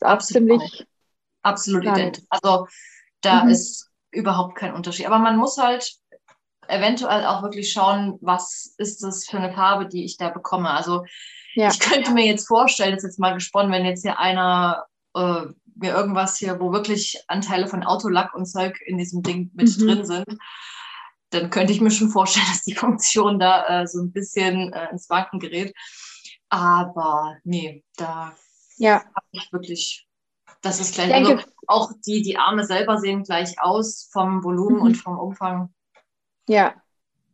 [0.00, 0.60] ist auch Absolut.
[0.60, 0.86] ziemlich.
[1.42, 2.24] Absolut identisch.
[2.28, 2.66] Also
[3.20, 3.50] da mhm.
[3.50, 5.06] ist überhaupt kein Unterschied.
[5.06, 5.94] Aber man muss halt
[6.68, 10.70] eventuell auch wirklich schauen, was ist das für eine Farbe, die ich da bekomme.
[10.70, 11.04] Also
[11.54, 11.68] ja.
[11.68, 14.84] ich könnte mir jetzt vorstellen, das ist jetzt mal gesponnen, wenn jetzt hier einer
[15.14, 15.46] äh,
[15.80, 19.86] mir irgendwas hier, wo wirklich Anteile von Autolack und Zeug in diesem Ding mit mhm.
[19.86, 20.38] drin sind,
[21.30, 24.90] dann könnte ich mir schon vorstellen, dass die Funktion da äh, so ein bisschen äh,
[24.90, 25.74] ins Wanken gerät.
[26.48, 28.34] Aber nee, da
[28.76, 28.96] ja.
[28.96, 30.08] habe ich wirklich,
[30.62, 31.14] das ist gleich.
[31.14, 34.82] Also auch die, die Arme selber sehen gleich aus vom Volumen mhm.
[34.82, 35.72] und vom Umfang.
[36.48, 36.74] Ja,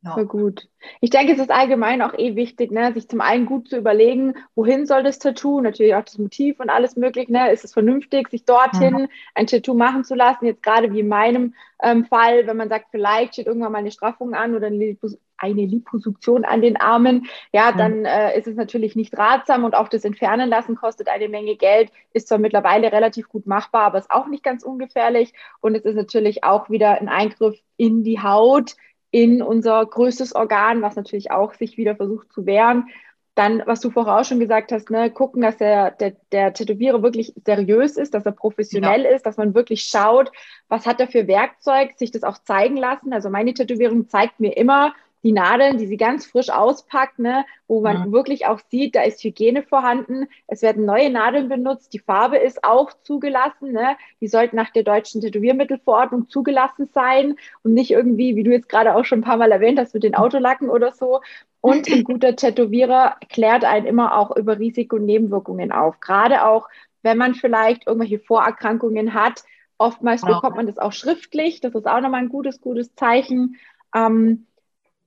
[0.06, 0.14] ja.
[0.14, 0.68] Voll gut.
[1.00, 4.34] Ich denke, es ist allgemein auch eh wichtig, ne, sich zum einen gut zu überlegen,
[4.54, 7.32] wohin soll das Tattoo, natürlich auch das Motiv und alles mögliche.
[7.32, 7.50] Ne?
[7.50, 9.08] Ist es vernünftig, sich dorthin mhm.
[9.34, 10.46] ein Tattoo machen zu lassen?
[10.46, 13.90] Jetzt gerade wie in meinem ähm, Fall, wenn man sagt, vielleicht steht irgendwann mal eine
[13.90, 17.76] Straffung an oder eine, Lipos eine Liposuktion an den Armen, ja, mhm.
[17.76, 21.56] dann äh, ist es natürlich nicht ratsam und auch das Entfernen lassen kostet eine Menge
[21.56, 25.84] Geld, ist zwar mittlerweile relativ gut machbar, aber ist auch nicht ganz ungefährlich und es
[25.84, 28.76] ist natürlich auch wieder ein Eingriff in die Haut
[29.10, 32.88] in unser größtes Organ, was natürlich auch sich wieder versucht zu wehren.
[33.34, 37.02] Dann, was du vorher auch schon gesagt hast, ne, gucken, dass der, der, der Tätowierer
[37.02, 39.10] wirklich seriös ist, dass er professionell ja.
[39.10, 40.32] ist, dass man wirklich schaut,
[40.68, 43.12] was hat er für Werkzeug, sich das auch zeigen lassen.
[43.12, 47.80] Also meine Tätowierung zeigt mir immer, die Nadeln, die sie ganz frisch auspackt, ne, wo
[47.80, 48.12] man ja.
[48.12, 50.28] wirklich auch sieht, da ist Hygiene vorhanden.
[50.46, 51.92] Es werden neue Nadeln benutzt.
[51.92, 53.72] Die Farbe ist auch zugelassen.
[53.72, 53.96] Ne?
[54.20, 58.94] Die sollten nach der deutschen Tätowiermittelverordnung zugelassen sein und nicht irgendwie, wie du jetzt gerade
[58.94, 61.20] auch schon ein paar Mal erwähnt hast, mit den Autolacken oder so.
[61.60, 65.98] Und ein guter Tätowierer klärt einen immer auch über Risiko und Nebenwirkungen auf.
[66.00, 66.68] Gerade auch,
[67.02, 69.42] wenn man vielleicht irgendwelche Vorerkrankungen hat.
[69.78, 70.36] Oftmals genau.
[70.36, 71.60] bekommt man das auch schriftlich.
[71.60, 73.56] Das ist auch nochmal ein gutes, gutes Zeichen.
[73.94, 74.46] Ähm,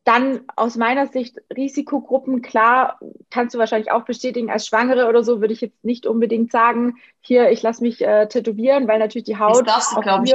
[0.09, 5.39] dann aus meiner Sicht Risikogruppen, klar, kannst du wahrscheinlich auch bestätigen, als Schwangere oder so
[5.39, 9.37] würde ich jetzt nicht unbedingt sagen, hier, ich lasse mich äh, tätowieren, weil natürlich die
[9.37, 9.67] Haut.
[9.67, 10.33] Das darfst du, glaube ich.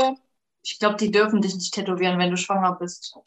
[0.63, 3.19] Ich glaube, die dürfen dich nicht tätowieren, wenn du schwanger bist.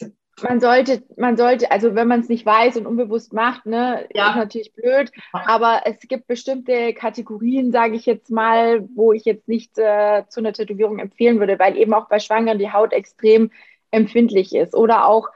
[0.42, 4.30] Man sollte, man sollte, also wenn man es nicht weiß und unbewusst macht, ne, ja.
[4.30, 5.12] ist natürlich blöd.
[5.34, 10.40] Aber es gibt bestimmte Kategorien, sage ich jetzt mal, wo ich jetzt nicht äh, zu
[10.40, 13.52] einer Tätowierung empfehlen würde, weil eben auch bei Schwangeren die Haut extrem
[13.92, 14.76] empfindlich ist.
[14.76, 15.28] Oder auch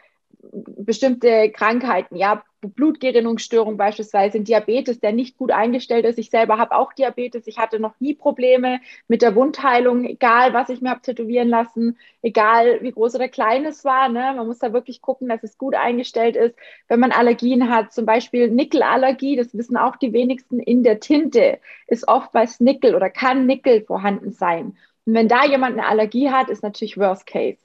[0.52, 6.20] bestimmte Krankheiten, ja, Blutgerinnungsstörung beispielsweise, Diabetes, der nicht gut eingestellt ist.
[6.20, 7.48] Ich selber habe auch Diabetes.
[7.48, 11.98] Ich hatte noch nie Probleme mit der Wundheilung, egal was ich mir habe tätowieren lassen,
[12.22, 14.10] egal wie groß oder klein es war.
[14.10, 14.34] Ne?
[14.36, 16.56] Man muss da wirklich gucken, dass es gut eingestellt ist.
[16.88, 21.60] Wenn man Allergien hat, zum Beispiel Nickelallergie, das wissen auch die wenigsten, in der Tinte
[21.88, 24.78] ist oftmals Nickel oder kann Nickel vorhanden sein.
[25.06, 27.58] Und wenn da jemand eine Allergie hat, ist natürlich Worst Case.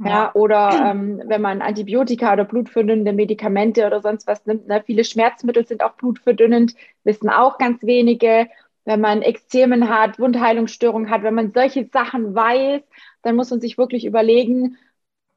[0.00, 4.68] Ja, oder ähm, wenn man Antibiotika oder blutverdünnende Medikamente oder sonst was nimmt.
[4.68, 4.82] Ne?
[4.86, 8.48] Viele Schmerzmittel sind auch blutverdünnend, wissen auch ganz wenige.
[8.84, 12.82] Wenn man Ekzemen hat, Wundheilungsstörungen hat, wenn man solche Sachen weiß,
[13.22, 14.78] dann muss man sich wirklich überlegen,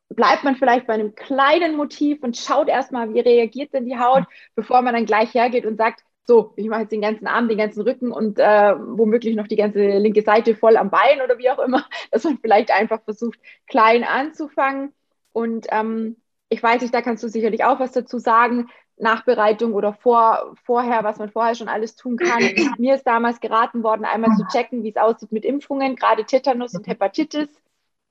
[0.09, 4.25] bleibt man vielleicht bei einem kleinen Motiv und schaut erstmal, wie reagiert denn die Haut,
[4.55, 7.57] bevor man dann gleich hergeht und sagt, so, ich mache jetzt den ganzen Arm, den
[7.57, 11.49] ganzen Rücken und äh, womöglich noch die ganze linke Seite voll am Bein oder wie
[11.49, 14.93] auch immer, dass man vielleicht einfach versucht, klein anzufangen.
[15.33, 16.15] Und ähm,
[16.47, 18.69] ich weiß nicht, da kannst du sicherlich auch was dazu sagen.
[18.95, 22.39] Nachbereitung oder vor, vorher, was man vorher schon alles tun kann.
[22.77, 26.73] Mir ist damals geraten worden, einmal zu checken, wie es aussieht mit Impfungen, gerade Tetanus
[26.75, 27.49] und Hepatitis.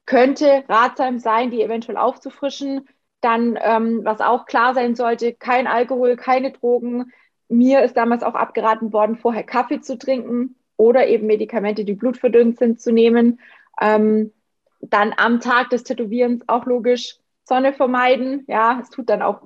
[0.04, 2.86] Könnte ratsam sein, die eventuell aufzufrischen
[3.22, 7.12] Dann, ähm, was auch klar sein sollte, kein Alkohol, keine Drogen.
[7.50, 12.58] Mir ist damals auch abgeraten worden, vorher Kaffee zu trinken oder eben Medikamente, die blutverdünnt
[12.58, 13.40] sind, zu nehmen.
[13.80, 14.32] Ähm,
[14.80, 18.44] dann am Tag des Tätowierens auch logisch Sonne vermeiden.
[18.46, 19.42] Ja, es tut dann auch,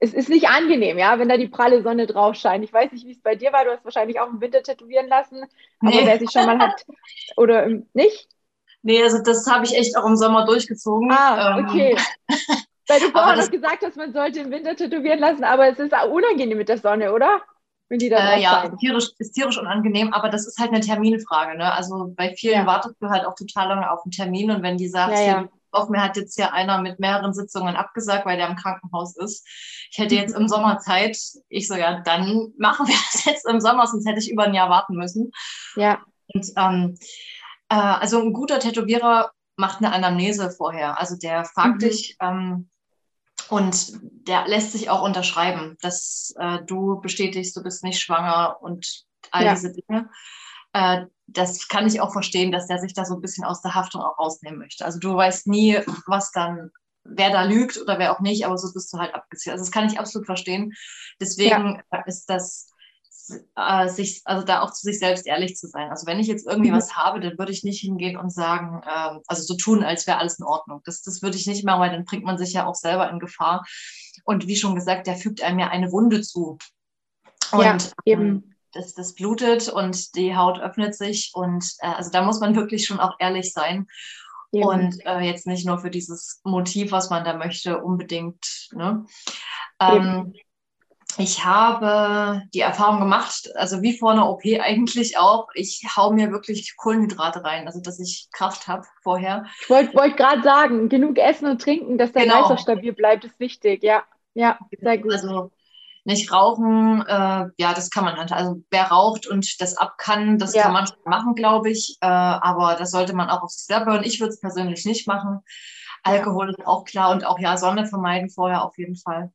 [0.00, 2.64] es ist nicht angenehm, ja, wenn da die pralle Sonne drauf scheint.
[2.64, 3.64] Ich weiß nicht, wie es bei dir war.
[3.64, 5.44] Du hast wahrscheinlich auch im Winter tätowieren lassen.
[5.80, 6.02] Aber nee.
[6.04, 6.84] wer sich schon mal hat,
[7.36, 8.28] oder nicht?
[8.82, 11.10] Nee, also das habe ich echt auch im Sommer durchgezogen.
[11.10, 11.96] Ah, ähm, okay.
[12.86, 15.94] Weil du vorher noch gesagt hast, man sollte im Winter tätowieren lassen, aber es ist
[15.94, 17.40] auch unangenehm mit der Sonne, oder?
[17.88, 21.56] Wenn die dann äh, ja, tierisch, ist tierisch unangenehm, aber das ist halt eine Terminfrage.
[21.56, 21.70] Ne?
[21.70, 22.66] Also bei vielen ja.
[22.66, 25.48] wartest du halt auch total lange auf einen Termin und wenn die sagst, ja, ja.
[25.70, 29.44] Auf mir hat jetzt ja einer mit mehreren Sitzungen abgesagt, weil der im Krankenhaus ist.
[29.90, 31.18] Ich hätte jetzt im Sommer Zeit.
[31.48, 34.54] Ich so, ja, dann machen wir das jetzt im Sommer, sonst hätte ich über ein
[34.54, 35.32] Jahr warten müssen.
[35.74, 36.00] Ja.
[36.32, 36.96] Und ähm,
[37.68, 40.98] äh, also ein guter Tätowierer macht eine Anamnese vorher.
[40.98, 41.78] Also der fragt mhm.
[41.80, 42.70] dich ähm,
[43.54, 49.04] und der lässt sich auch unterschreiben, dass äh, du bestätigst, du bist nicht schwanger und
[49.30, 49.54] all ja.
[49.54, 50.10] diese Dinge.
[50.72, 53.76] Äh, das kann ich auch verstehen, dass der sich da so ein bisschen aus der
[53.76, 54.84] Haftung auch rausnehmen möchte.
[54.84, 56.72] Also du weißt nie, was dann,
[57.04, 59.52] wer da lügt oder wer auch nicht, aber so bist du halt abgezielt.
[59.52, 60.72] Also das kann ich absolut verstehen.
[61.20, 62.02] Deswegen ja.
[62.06, 62.73] ist das
[63.56, 65.90] äh, sich, also da auch zu sich selbst ehrlich zu sein.
[65.90, 66.76] Also wenn ich jetzt irgendwie mhm.
[66.76, 70.18] was habe, dann würde ich nicht hingehen und sagen, ähm, also so tun, als wäre
[70.18, 70.80] alles in Ordnung.
[70.84, 73.18] Das, das würde ich nicht machen, weil dann bringt man sich ja auch selber in
[73.18, 73.64] Gefahr.
[74.24, 76.58] Und wie schon gesagt, der fügt einem ja eine Wunde zu.
[77.52, 78.22] Und ja, eben.
[78.22, 81.30] Ähm, das, das blutet und die Haut öffnet sich.
[81.34, 83.86] Und äh, also da muss man wirklich schon auch ehrlich sein.
[84.52, 84.64] Eben.
[84.64, 88.68] Und äh, jetzt nicht nur für dieses Motiv, was man da möchte, unbedingt.
[88.72, 89.04] Ne?
[89.80, 90.34] Ähm,
[91.18, 96.32] ich habe die Erfahrung gemacht, also wie vor einer OP eigentlich auch, ich hau mir
[96.32, 99.44] wirklich Kohlenhydrate rein, also dass ich Kraft habe vorher.
[99.62, 102.56] Ich wollte wollt gerade sagen, genug essen und trinken, dass der genau.
[102.56, 104.02] stabil bleibt, ist wichtig, ja.
[104.34, 105.12] Ja, sehr gut.
[105.12, 105.50] Also
[106.04, 108.32] nicht rauchen, äh, ja, das kann man halt.
[108.32, 110.62] Also wer raucht und das ab kann, das ja.
[110.62, 111.96] kann man schon machen, glaube ich.
[112.00, 114.04] Äh, aber das sollte man auch auf sich selber hören.
[114.04, 115.40] Ich würde es persönlich nicht machen.
[116.02, 119.32] Alkohol ist auch klar und auch ja Sonne vermeiden vorher auf jeden Fall.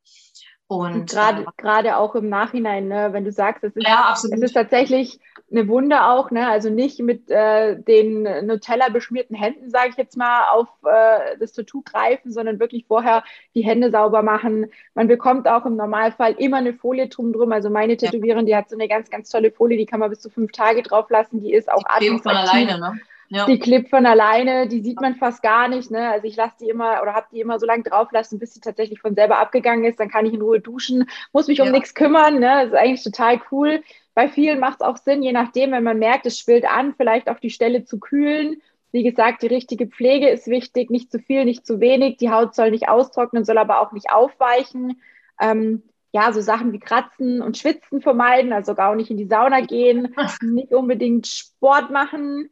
[0.70, 4.24] Und gerade, äh, gerade auch im Nachhinein, ne, wenn du sagst, es ist, ja, es
[4.24, 9.90] ist tatsächlich eine Wunde auch, ne, also nicht mit äh, den Nutella beschmierten Händen, sage
[9.90, 13.24] ich jetzt mal, auf äh, das Tattoo greifen, sondern wirklich vorher
[13.56, 14.68] die Hände sauber machen.
[14.94, 17.52] Man bekommt auch im Normalfall immer eine Folie drum drum.
[17.52, 20.20] Also meine Tätowiererin, die hat so eine ganz, ganz tolle Folie, die kann man bis
[20.20, 21.42] zu fünf Tage drauf lassen.
[21.42, 23.00] Die ist auch die von alleine, ne?
[23.32, 23.46] Ja.
[23.46, 25.92] Die Clip von alleine, die sieht man fast gar nicht.
[25.92, 26.10] Ne?
[26.10, 28.60] Also ich lasse die immer oder habe die immer so lange drauf lassen, bis sie
[28.60, 30.00] tatsächlich von selber abgegangen ist.
[30.00, 31.74] Dann kann ich in Ruhe duschen, muss mich um ja.
[31.74, 32.40] nichts kümmern.
[32.40, 32.62] Ne?
[32.64, 33.84] Das ist eigentlich total cool.
[34.16, 37.30] Bei vielen macht es auch Sinn, je nachdem, wenn man merkt, es schwillt an, vielleicht
[37.30, 38.62] auf die Stelle zu kühlen.
[38.92, 42.18] Wie gesagt, die richtige Pflege ist wichtig, nicht zu viel, nicht zu wenig.
[42.18, 45.00] Die Haut soll nicht austrocknen, soll aber auch nicht aufweichen.
[45.40, 49.62] Ähm, ja, so Sachen wie Kratzen und Schwitzen vermeiden, also gar nicht in die Sauna
[49.62, 52.50] gehen, nicht unbedingt Sport machen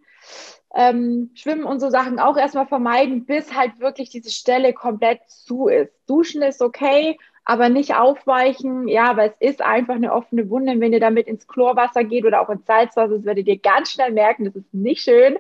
[0.75, 5.67] ähm, Schwimmen und so Sachen auch erstmal vermeiden, bis halt wirklich diese Stelle komplett zu
[5.67, 5.93] ist.
[6.07, 10.79] Duschen ist okay, aber nicht aufweichen, ja, weil es ist einfach eine offene Wunde.
[10.79, 14.11] Wenn ihr damit ins Chlorwasser geht oder auch ins Salzwasser, das werdet ihr ganz schnell
[14.11, 15.37] merken, das ist nicht schön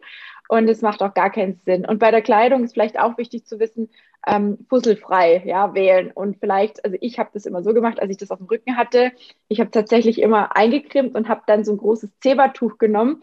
[0.47, 1.85] und es macht auch gar keinen Sinn.
[1.85, 3.89] Und bei der Kleidung ist vielleicht auch wichtig zu wissen,
[4.25, 6.11] ähm, fusselfrei ja, wählen.
[6.11, 8.77] Und vielleicht, also ich habe das immer so gemacht, als ich das auf dem Rücken
[8.77, 9.11] hatte,
[9.49, 13.21] ich habe tatsächlich immer eingecremt und habe dann so ein großes Zebertuch genommen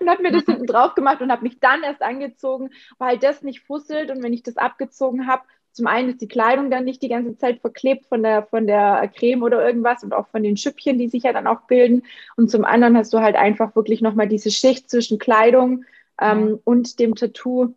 [0.00, 3.42] und habe mir das hinten drauf gemacht und habe mich dann erst angezogen, weil das
[3.42, 7.00] nicht fusselt und wenn ich das abgezogen habe, zum einen ist die Kleidung dann nicht
[7.02, 10.56] die ganze Zeit verklebt von der, von der Creme oder irgendwas und auch von den
[10.56, 12.02] Schüppchen, die sich ja dann auch bilden.
[12.36, 15.84] Und zum anderen hast du halt einfach wirklich nochmal diese Schicht zwischen Kleidung
[16.20, 17.74] ähm, und dem Tattoo,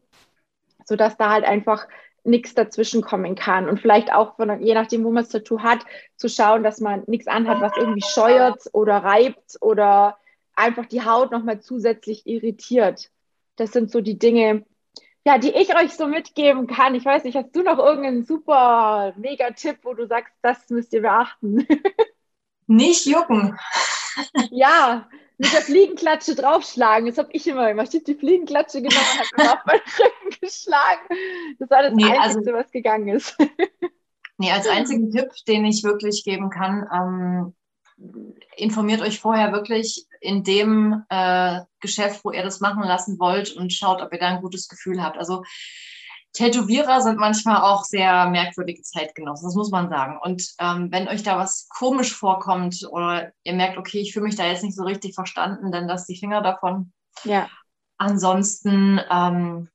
[0.86, 1.88] sodass da halt einfach
[2.24, 3.70] nichts dazwischen kommen kann.
[3.70, 7.04] Und vielleicht auch, von, je nachdem, wo man das Tattoo hat, zu schauen, dass man
[7.06, 10.18] nichts anhat, was irgendwie scheuert oder reibt oder
[10.56, 13.12] einfach die Haut nochmal zusätzlich irritiert.
[13.56, 14.66] Das sind so die Dinge,
[15.26, 16.96] ja, die ich euch so mitgeben kann.
[16.96, 20.94] Ich weiß nicht, hast du noch irgendeinen super mega Tipp, wo du sagst, das müsst
[20.94, 21.68] ihr beachten?
[22.68, 23.58] Nicht jucken.
[24.52, 27.08] Ja, mit der Fliegenklatsche draufschlagen.
[27.08, 27.90] Das habe ich immer gemacht.
[27.90, 31.02] Ich habe die Fliegenklatsche genommen und habe immer auf meinen Rücken geschlagen.
[31.60, 33.38] Das war das nee, Einzige, also, was gegangen ist.
[34.38, 37.56] Nee, als einzigen Tipp, den ich wirklich geben kann, ähm,
[38.56, 43.74] informiert euch vorher wirklich in dem äh, Geschäft, wo ihr das machen lassen wollt und
[43.74, 45.18] schaut, ob ihr da ein gutes Gefühl habt.
[45.18, 45.44] Also
[46.34, 50.18] Tätowierer sind manchmal auch sehr merkwürdige Zeitgenossen, das muss man sagen.
[50.20, 54.36] Und ähm, wenn euch da was komisch vorkommt oder ihr merkt, okay, ich fühle mich
[54.36, 56.92] da jetzt nicht so richtig verstanden, dann lasst die Finger davon.
[57.24, 57.48] Ja.
[57.98, 59.70] Ansonsten ähm,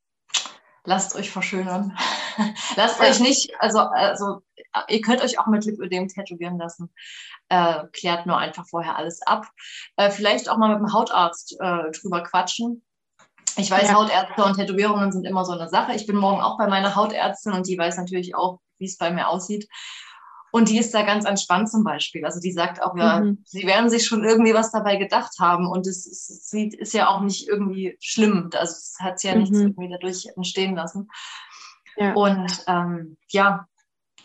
[0.85, 1.97] lasst euch verschönern.
[2.77, 4.42] Lasst euch nicht, also, also
[4.88, 6.90] ihr könnt euch auch mit Lipödem tätowieren lassen.
[7.48, 9.46] Äh, klärt nur einfach vorher alles ab.
[9.96, 12.85] Äh, vielleicht auch mal mit dem Hautarzt äh, drüber quatschen.
[13.57, 13.94] Ich weiß, ja.
[13.94, 15.94] Hautärzte und Tätowierungen sind immer so eine Sache.
[15.94, 19.11] Ich bin morgen auch bei meiner Hautärztin und die weiß natürlich auch, wie es bei
[19.11, 19.68] mir aussieht.
[20.51, 22.24] Und die ist da ganz entspannt zum Beispiel.
[22.24, 23.42] Also die sagt auch, ja, mhm.
[23.44, 25.66] sie werden sich schon irgendwie was dabei gedacht haben.
[25.66, 28.51] Und es ist, ist ja auch nicht irgendwie schlimm.
[28.55, 29.40] Also es hat ja mhm.
[29.40, 31.09] nichts irgendwie dadurch entstehen lassen.
[31.99, 32.13] Ja.
[32.15, 33.67] Und ähm, ja,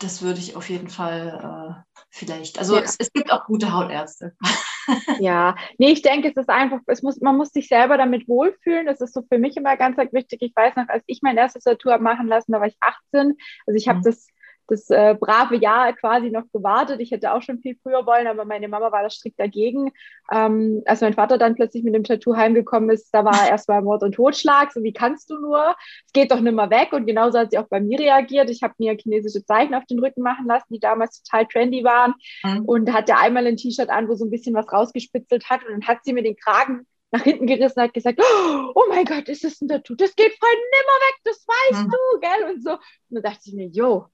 [0.00, 2.58] das würde ich auf jeden Fall äh, vielleicht.
[2.58, 2.82] Also ja.
[2.82, 4.34] es, es, gibt auch gute Hautärzte.
[5.18, 8.84] Ja, nee, ich denke, es ist einfach, es muss, man muss sich selber damit wohlfühlen.
[8.84, 10.42] Das ist so für mich immer ganz wichtig.
[10.42, 13.34] Ich weiß noch, als ich mein erstes Tattoo habe machen lassen, da war ich 18.
[13.66, 14.02] Also ich habe mhm.
[14.02, 14.26] das
[14.68, 17.00] das äh, brave Jahr quasi noch gewartet.
[17.00, 19.92] Ich hätte auch schon viel früher wollen, aber meine Mama war da strikt dagegen.
[20.32, 24.02] Ähm, als mein Vater dann plötzlich mit dem Tattoo heimgekommen ist, da war erstmal Mord
[24.02, 24.72] und Totschlag.
[24.72, 25.74] So, wie kannst du nur?
[26.06, 26.92] Es geht doch nicht mehr weg.
[26.92, 28.50] Und genauso hat sie auch bei mir reagiert.
[28.50, 32.14] Ich habe mir chinesische Zeichen auf den Rücken machen lassen, die damals total trendy waren.
[32.42, 32.64] Mhm.
[32.64, 35.64] Und hatte einmal ein T-Shirt an, wo so ein bisschen was rausgespitzelt hat.
[35.64, 38.20] Und dann hat sie mir den Kragen nach hinten gerissen hat gesagt,
[38.74, 39.94] oh mein Gott, ist das ein Tattoo?
[39.94, 41.90] Das geht voll nimmer weg, das weißt mhm.
[41.90, 42.52] du, gell?
[42.52, 42.72] Und so.
[42.72, 44.06] Und dann dachte ich mir, jo,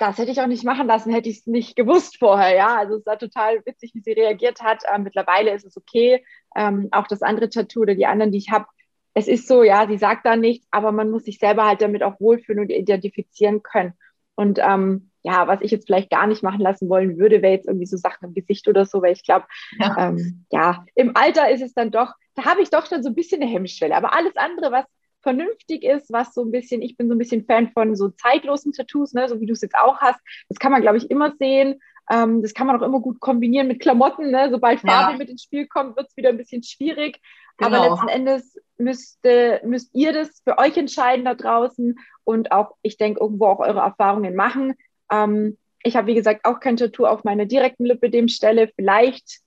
[0.00, 2.56] das hätte ich auch nicht machen lassen, hätte ich es nicht gewusst vorher.
[2.56, 4.82] Ja, also es war total witzig, wie sie reagiert hat.
[4.92, 6.24] Ähm, mittlerweile ist es okay.
[6.56, 8.64] Ähm, auch das andere Tattoo oder die anderen, die ich habe,
[9.12, 12.02] es ist so, ja, sie sagt da nichts, aber man muss sich selber halt damit
[12.02, 13.92] auch wohlfühlen und identifizieren können.
[14.36, 17.68] Und ähm, ja, was ich jetzt vielleicht gar nicht machen lassen wollen würde, wäre jetzt
[17.68, 19.44] irgendwie so Sachen im Gesicht oder so, weil ich glaube,
[19.78, 19.96] ja.
[19.98, 23.14] Ähm, ja, im Alter ist es dann doch, da habe ich doch schon so ein
[23.14, 23.94] bisschen eine Hemmschwelle.
[23.94, 24.86] Aber alles andere, was
[25.22, 28.72] vernünftig ist, was so ein bisschen, ich bin so ein bisschen Fan von so zeitlosen
[28.72, 30.20] Tattoos, ne, so wie du es jetzt auch hast.
[30.48, 31.80] Das kann man, glaube ich, immer sehen.
[32.10, 34.30] Ähm, das kann man auch immer gut kombinieren mit Klamotten.
[34.30, 34.48] Ne?
[34.50, 35.18] Sobald Farbe ja.
[35.18, 37.20] mit ins Spiel kommt, wird es wieder ein bisschen schwierig.
[37.56, 37.76] Genau.
[37.76, 42.96] Aber letzten Endes müsste, müsst ihr das für euch entscheiden da draußen und auch, ich
[42.96, 44.74] denke, irgendwo auch eure Erfahrungen machen.
[45.12, 48.70] Ähm, ich habe, wie gesagt, auch kein Tattoo auf meiner direkten Lippe dem Stelle.
[48.74, 49.40] Vielleicht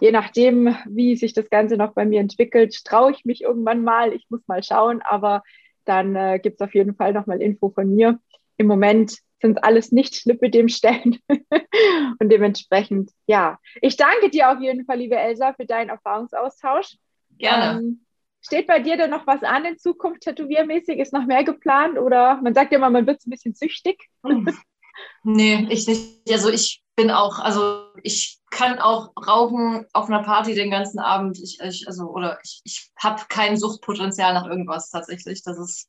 [0.00, 4.12] je nachdem, wie sich das Ganze noch bei mir entwickelt, traue ich mich irgendwann mal.
[4.12, 5.42] Ich muss mal schauen, aber
[5.84, 8.18] dann äh, gibt es auf jeden Fall nochmal Info von mir.
[8.56, 11.18] Im Moment sind es alles nicht dem Stellen.
[12.18, 13.58] und dementsprechend, ja.
[13.82, 16.96] Ich danke dir auf jeden Fall, liebe Elsa, für deinen Erfahrungsaustausch.
[17.38, 17.80] Gerne.
[17.80, 18.04] Ähm,
[18.40, 20.98] steht bei dir denn noch was an in Zukunft, tätowiermäßig?
[20.98, 21.98] Ist noch mehr geplant?
[21.98, 24.08] Oder man sagt ja immer, man wird ein bisschen süchtig.
[25.22, 26.30] nee, ich nicht.
[26.30, 31.38] Also ich bin auch, also ich kann auch rauchen auf einer Party den ganzen Abend.
[31.42, 35.42] Ich, ich also, oder ich, ich habe kein Suchtpotenzial nach irgendwas tatsächlich.
[35.42, 35.88] Das ist,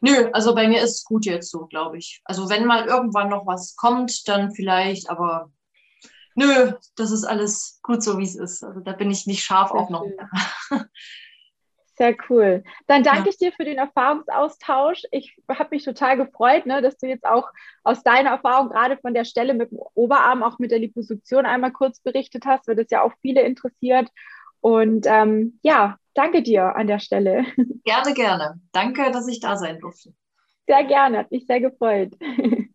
[0.00, 2.20] nö, also bei mir ist es gut jetzt so, glaube ich.
[2.24, 5.50] Also wenn mal irgendwann noch was kommt, dann vielleicht, aber
[6.36, 8.62] nö, das ist alles gut so, wie es ist.
[8.62, 10.06] Also da bin ich nicht scharf Sehr auch noch.
[11.96, 12.64] Sehr cool.
[12.88, 13.28] Dann danke ja.
[13.28, 15.02] ich dir für den Erfahrungsaustausch.
[15.12, 17.48] Ich habe mich total gefreut, ne, dass du jetzt auch
[17.84, 21.70] aus deiner Erfahrung gerade von der Stelle mit dem Oberarm, auch mit der Liposuktion einmal
[21.70, 24.08] kurz berichtet hast, weil das ja auch viele interessiert.
[24.60, 27.44] Und ähm, ja, danke dir an der Stelle.
[27.84, 28.60] Gerne, gerne.
[28.72, 30.14] Danke, dass ich da sein durfte.
[30.66, 32.14] Sehr gerne, hat mich sehr gefreut.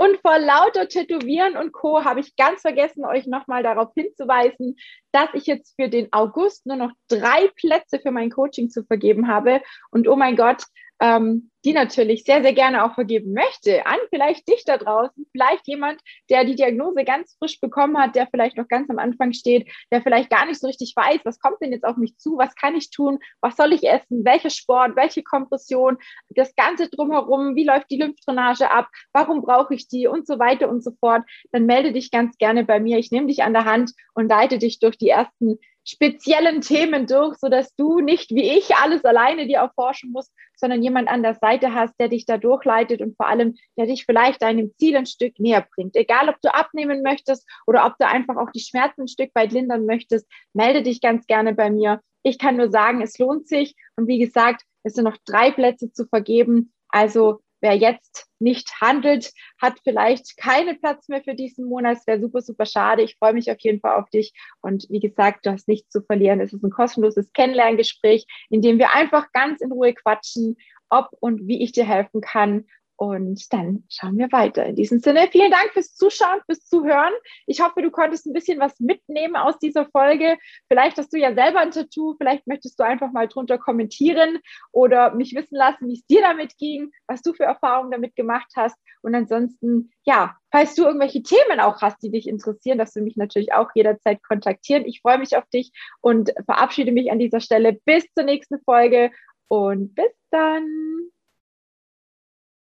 [0.00, 2.04] Und vor lauter Tätowieren und Co.
[2.04, 4.76] habe ich ganz vergessen, euch nochmal darauf hinzuweisen,
[5.12, 9.28] dass ich jetzt für den August nur noch drei Plätze für mein Coaching zu vergeben
[9.28, 9.60] habe.
[9.90, 10.64] Und oh mein Gott,
[11.00, 15.66] ähm, die natürlich sehr, sehr gerne auch vergeben möchte, an vielleicht dich da draußen, vielleicht
[15.66, 19.68] jemand, der die Diagnose ganz frisch bekommen hat, der vielleicht noch ganz am Anfang steht,
[19.92, 22.54] der vielleicht gar nicht so richtig weiß, was kommt denn jetzt auf mich zu, was
[22.54, 25.98] kann ich tun, was soll ich essen, welcher Sport, welche Kompression,
[26.30, 30.68] das Ganze drumherum, wie läuft die Lymphdrainage ab, warum brauche ich die und so weiter
[30.68, 32.98] und so fort, dann melde dich ganz gerne bei mir.
[32.98, 37.36] Ich nehme dich an der Hand und leite dich durch die ersten speziellen Themen durch,
[37.38, 41.74] sodass du nicht wie ich alles alleine dir erforschen musst, sondern jemand an der Seite
[41.74, 45.38] hast, der dich da durchleitet und vor allem, der dich vielleicht deinem Ziel ein Stück
[45.38, 45.96] näher bringt.
[45.96, 49.52] Egal, ob du abnehmen möchtest oder ob du einfach auch die Schmerzen ein Stück weit
[49.52, 52.00] lindern möchtest, melde dich ganz gerne bei mir.
[52.22, 53.74] Ich kann nur sagen, es lohnt sich.
[53.96, 56.72] Und wie gesagt, es sind noch drei Plätze zu vergeben.
[56.88, 61.98] Also wer jetzt nicht handelt, hat vielleicht keinen Platz mehr für diesen Monat.
[61.98, 63.02] Es wäre super, super schade.
[63.02, 64.32] Ich freue mich auf jeden Fall auf dich.
[64.60, 66.40] Und wie gesagt, du hast nichts zu verlieren.
[66.40, 70.56] Es ist ein kostenloses Kennenlerngespräch, in dem wir einfach ganz in Ruhe quatschen,
[70.88, 72.66] ob und wie ich dir helfen kann.
[73.02, 74.66] Und dann schauen wir weiter.
[74.66, 77.14] In diesem Sinne, vielen Dank fürs Zuschauen, fürs Zuhören.
[77.46, 80.36] Ich hoffe, du konntest ein bisschen was mitnehmen aus dieser Folge.
[80.68, 84.38] Vielleicht hast du ja selber ein Tattoo, vielleicht möchtest du einfach mal drunter kommentieren
[84.70, 88.52] oder mich wissen lassen, wie es dir damit ging, was du für Erfahrungen damit gemacht
[88.54, 88.76] hast.
[89.00, 93.16] Und ansonsten, ja, falls du irgendwelche Themen auch hast, die dich interessieren, darfst du mich
[93.16, 94.84] natürlich auch jederzeit kontaktieren.
[94.84, 95.72] Ich freue mich auf dich
[96.02, 97.72] und verabschiede mich an dieser Stelle.
[97.72, 99.10] Bis zur nächsten Folge
[99.48, 100.89] und bis dann.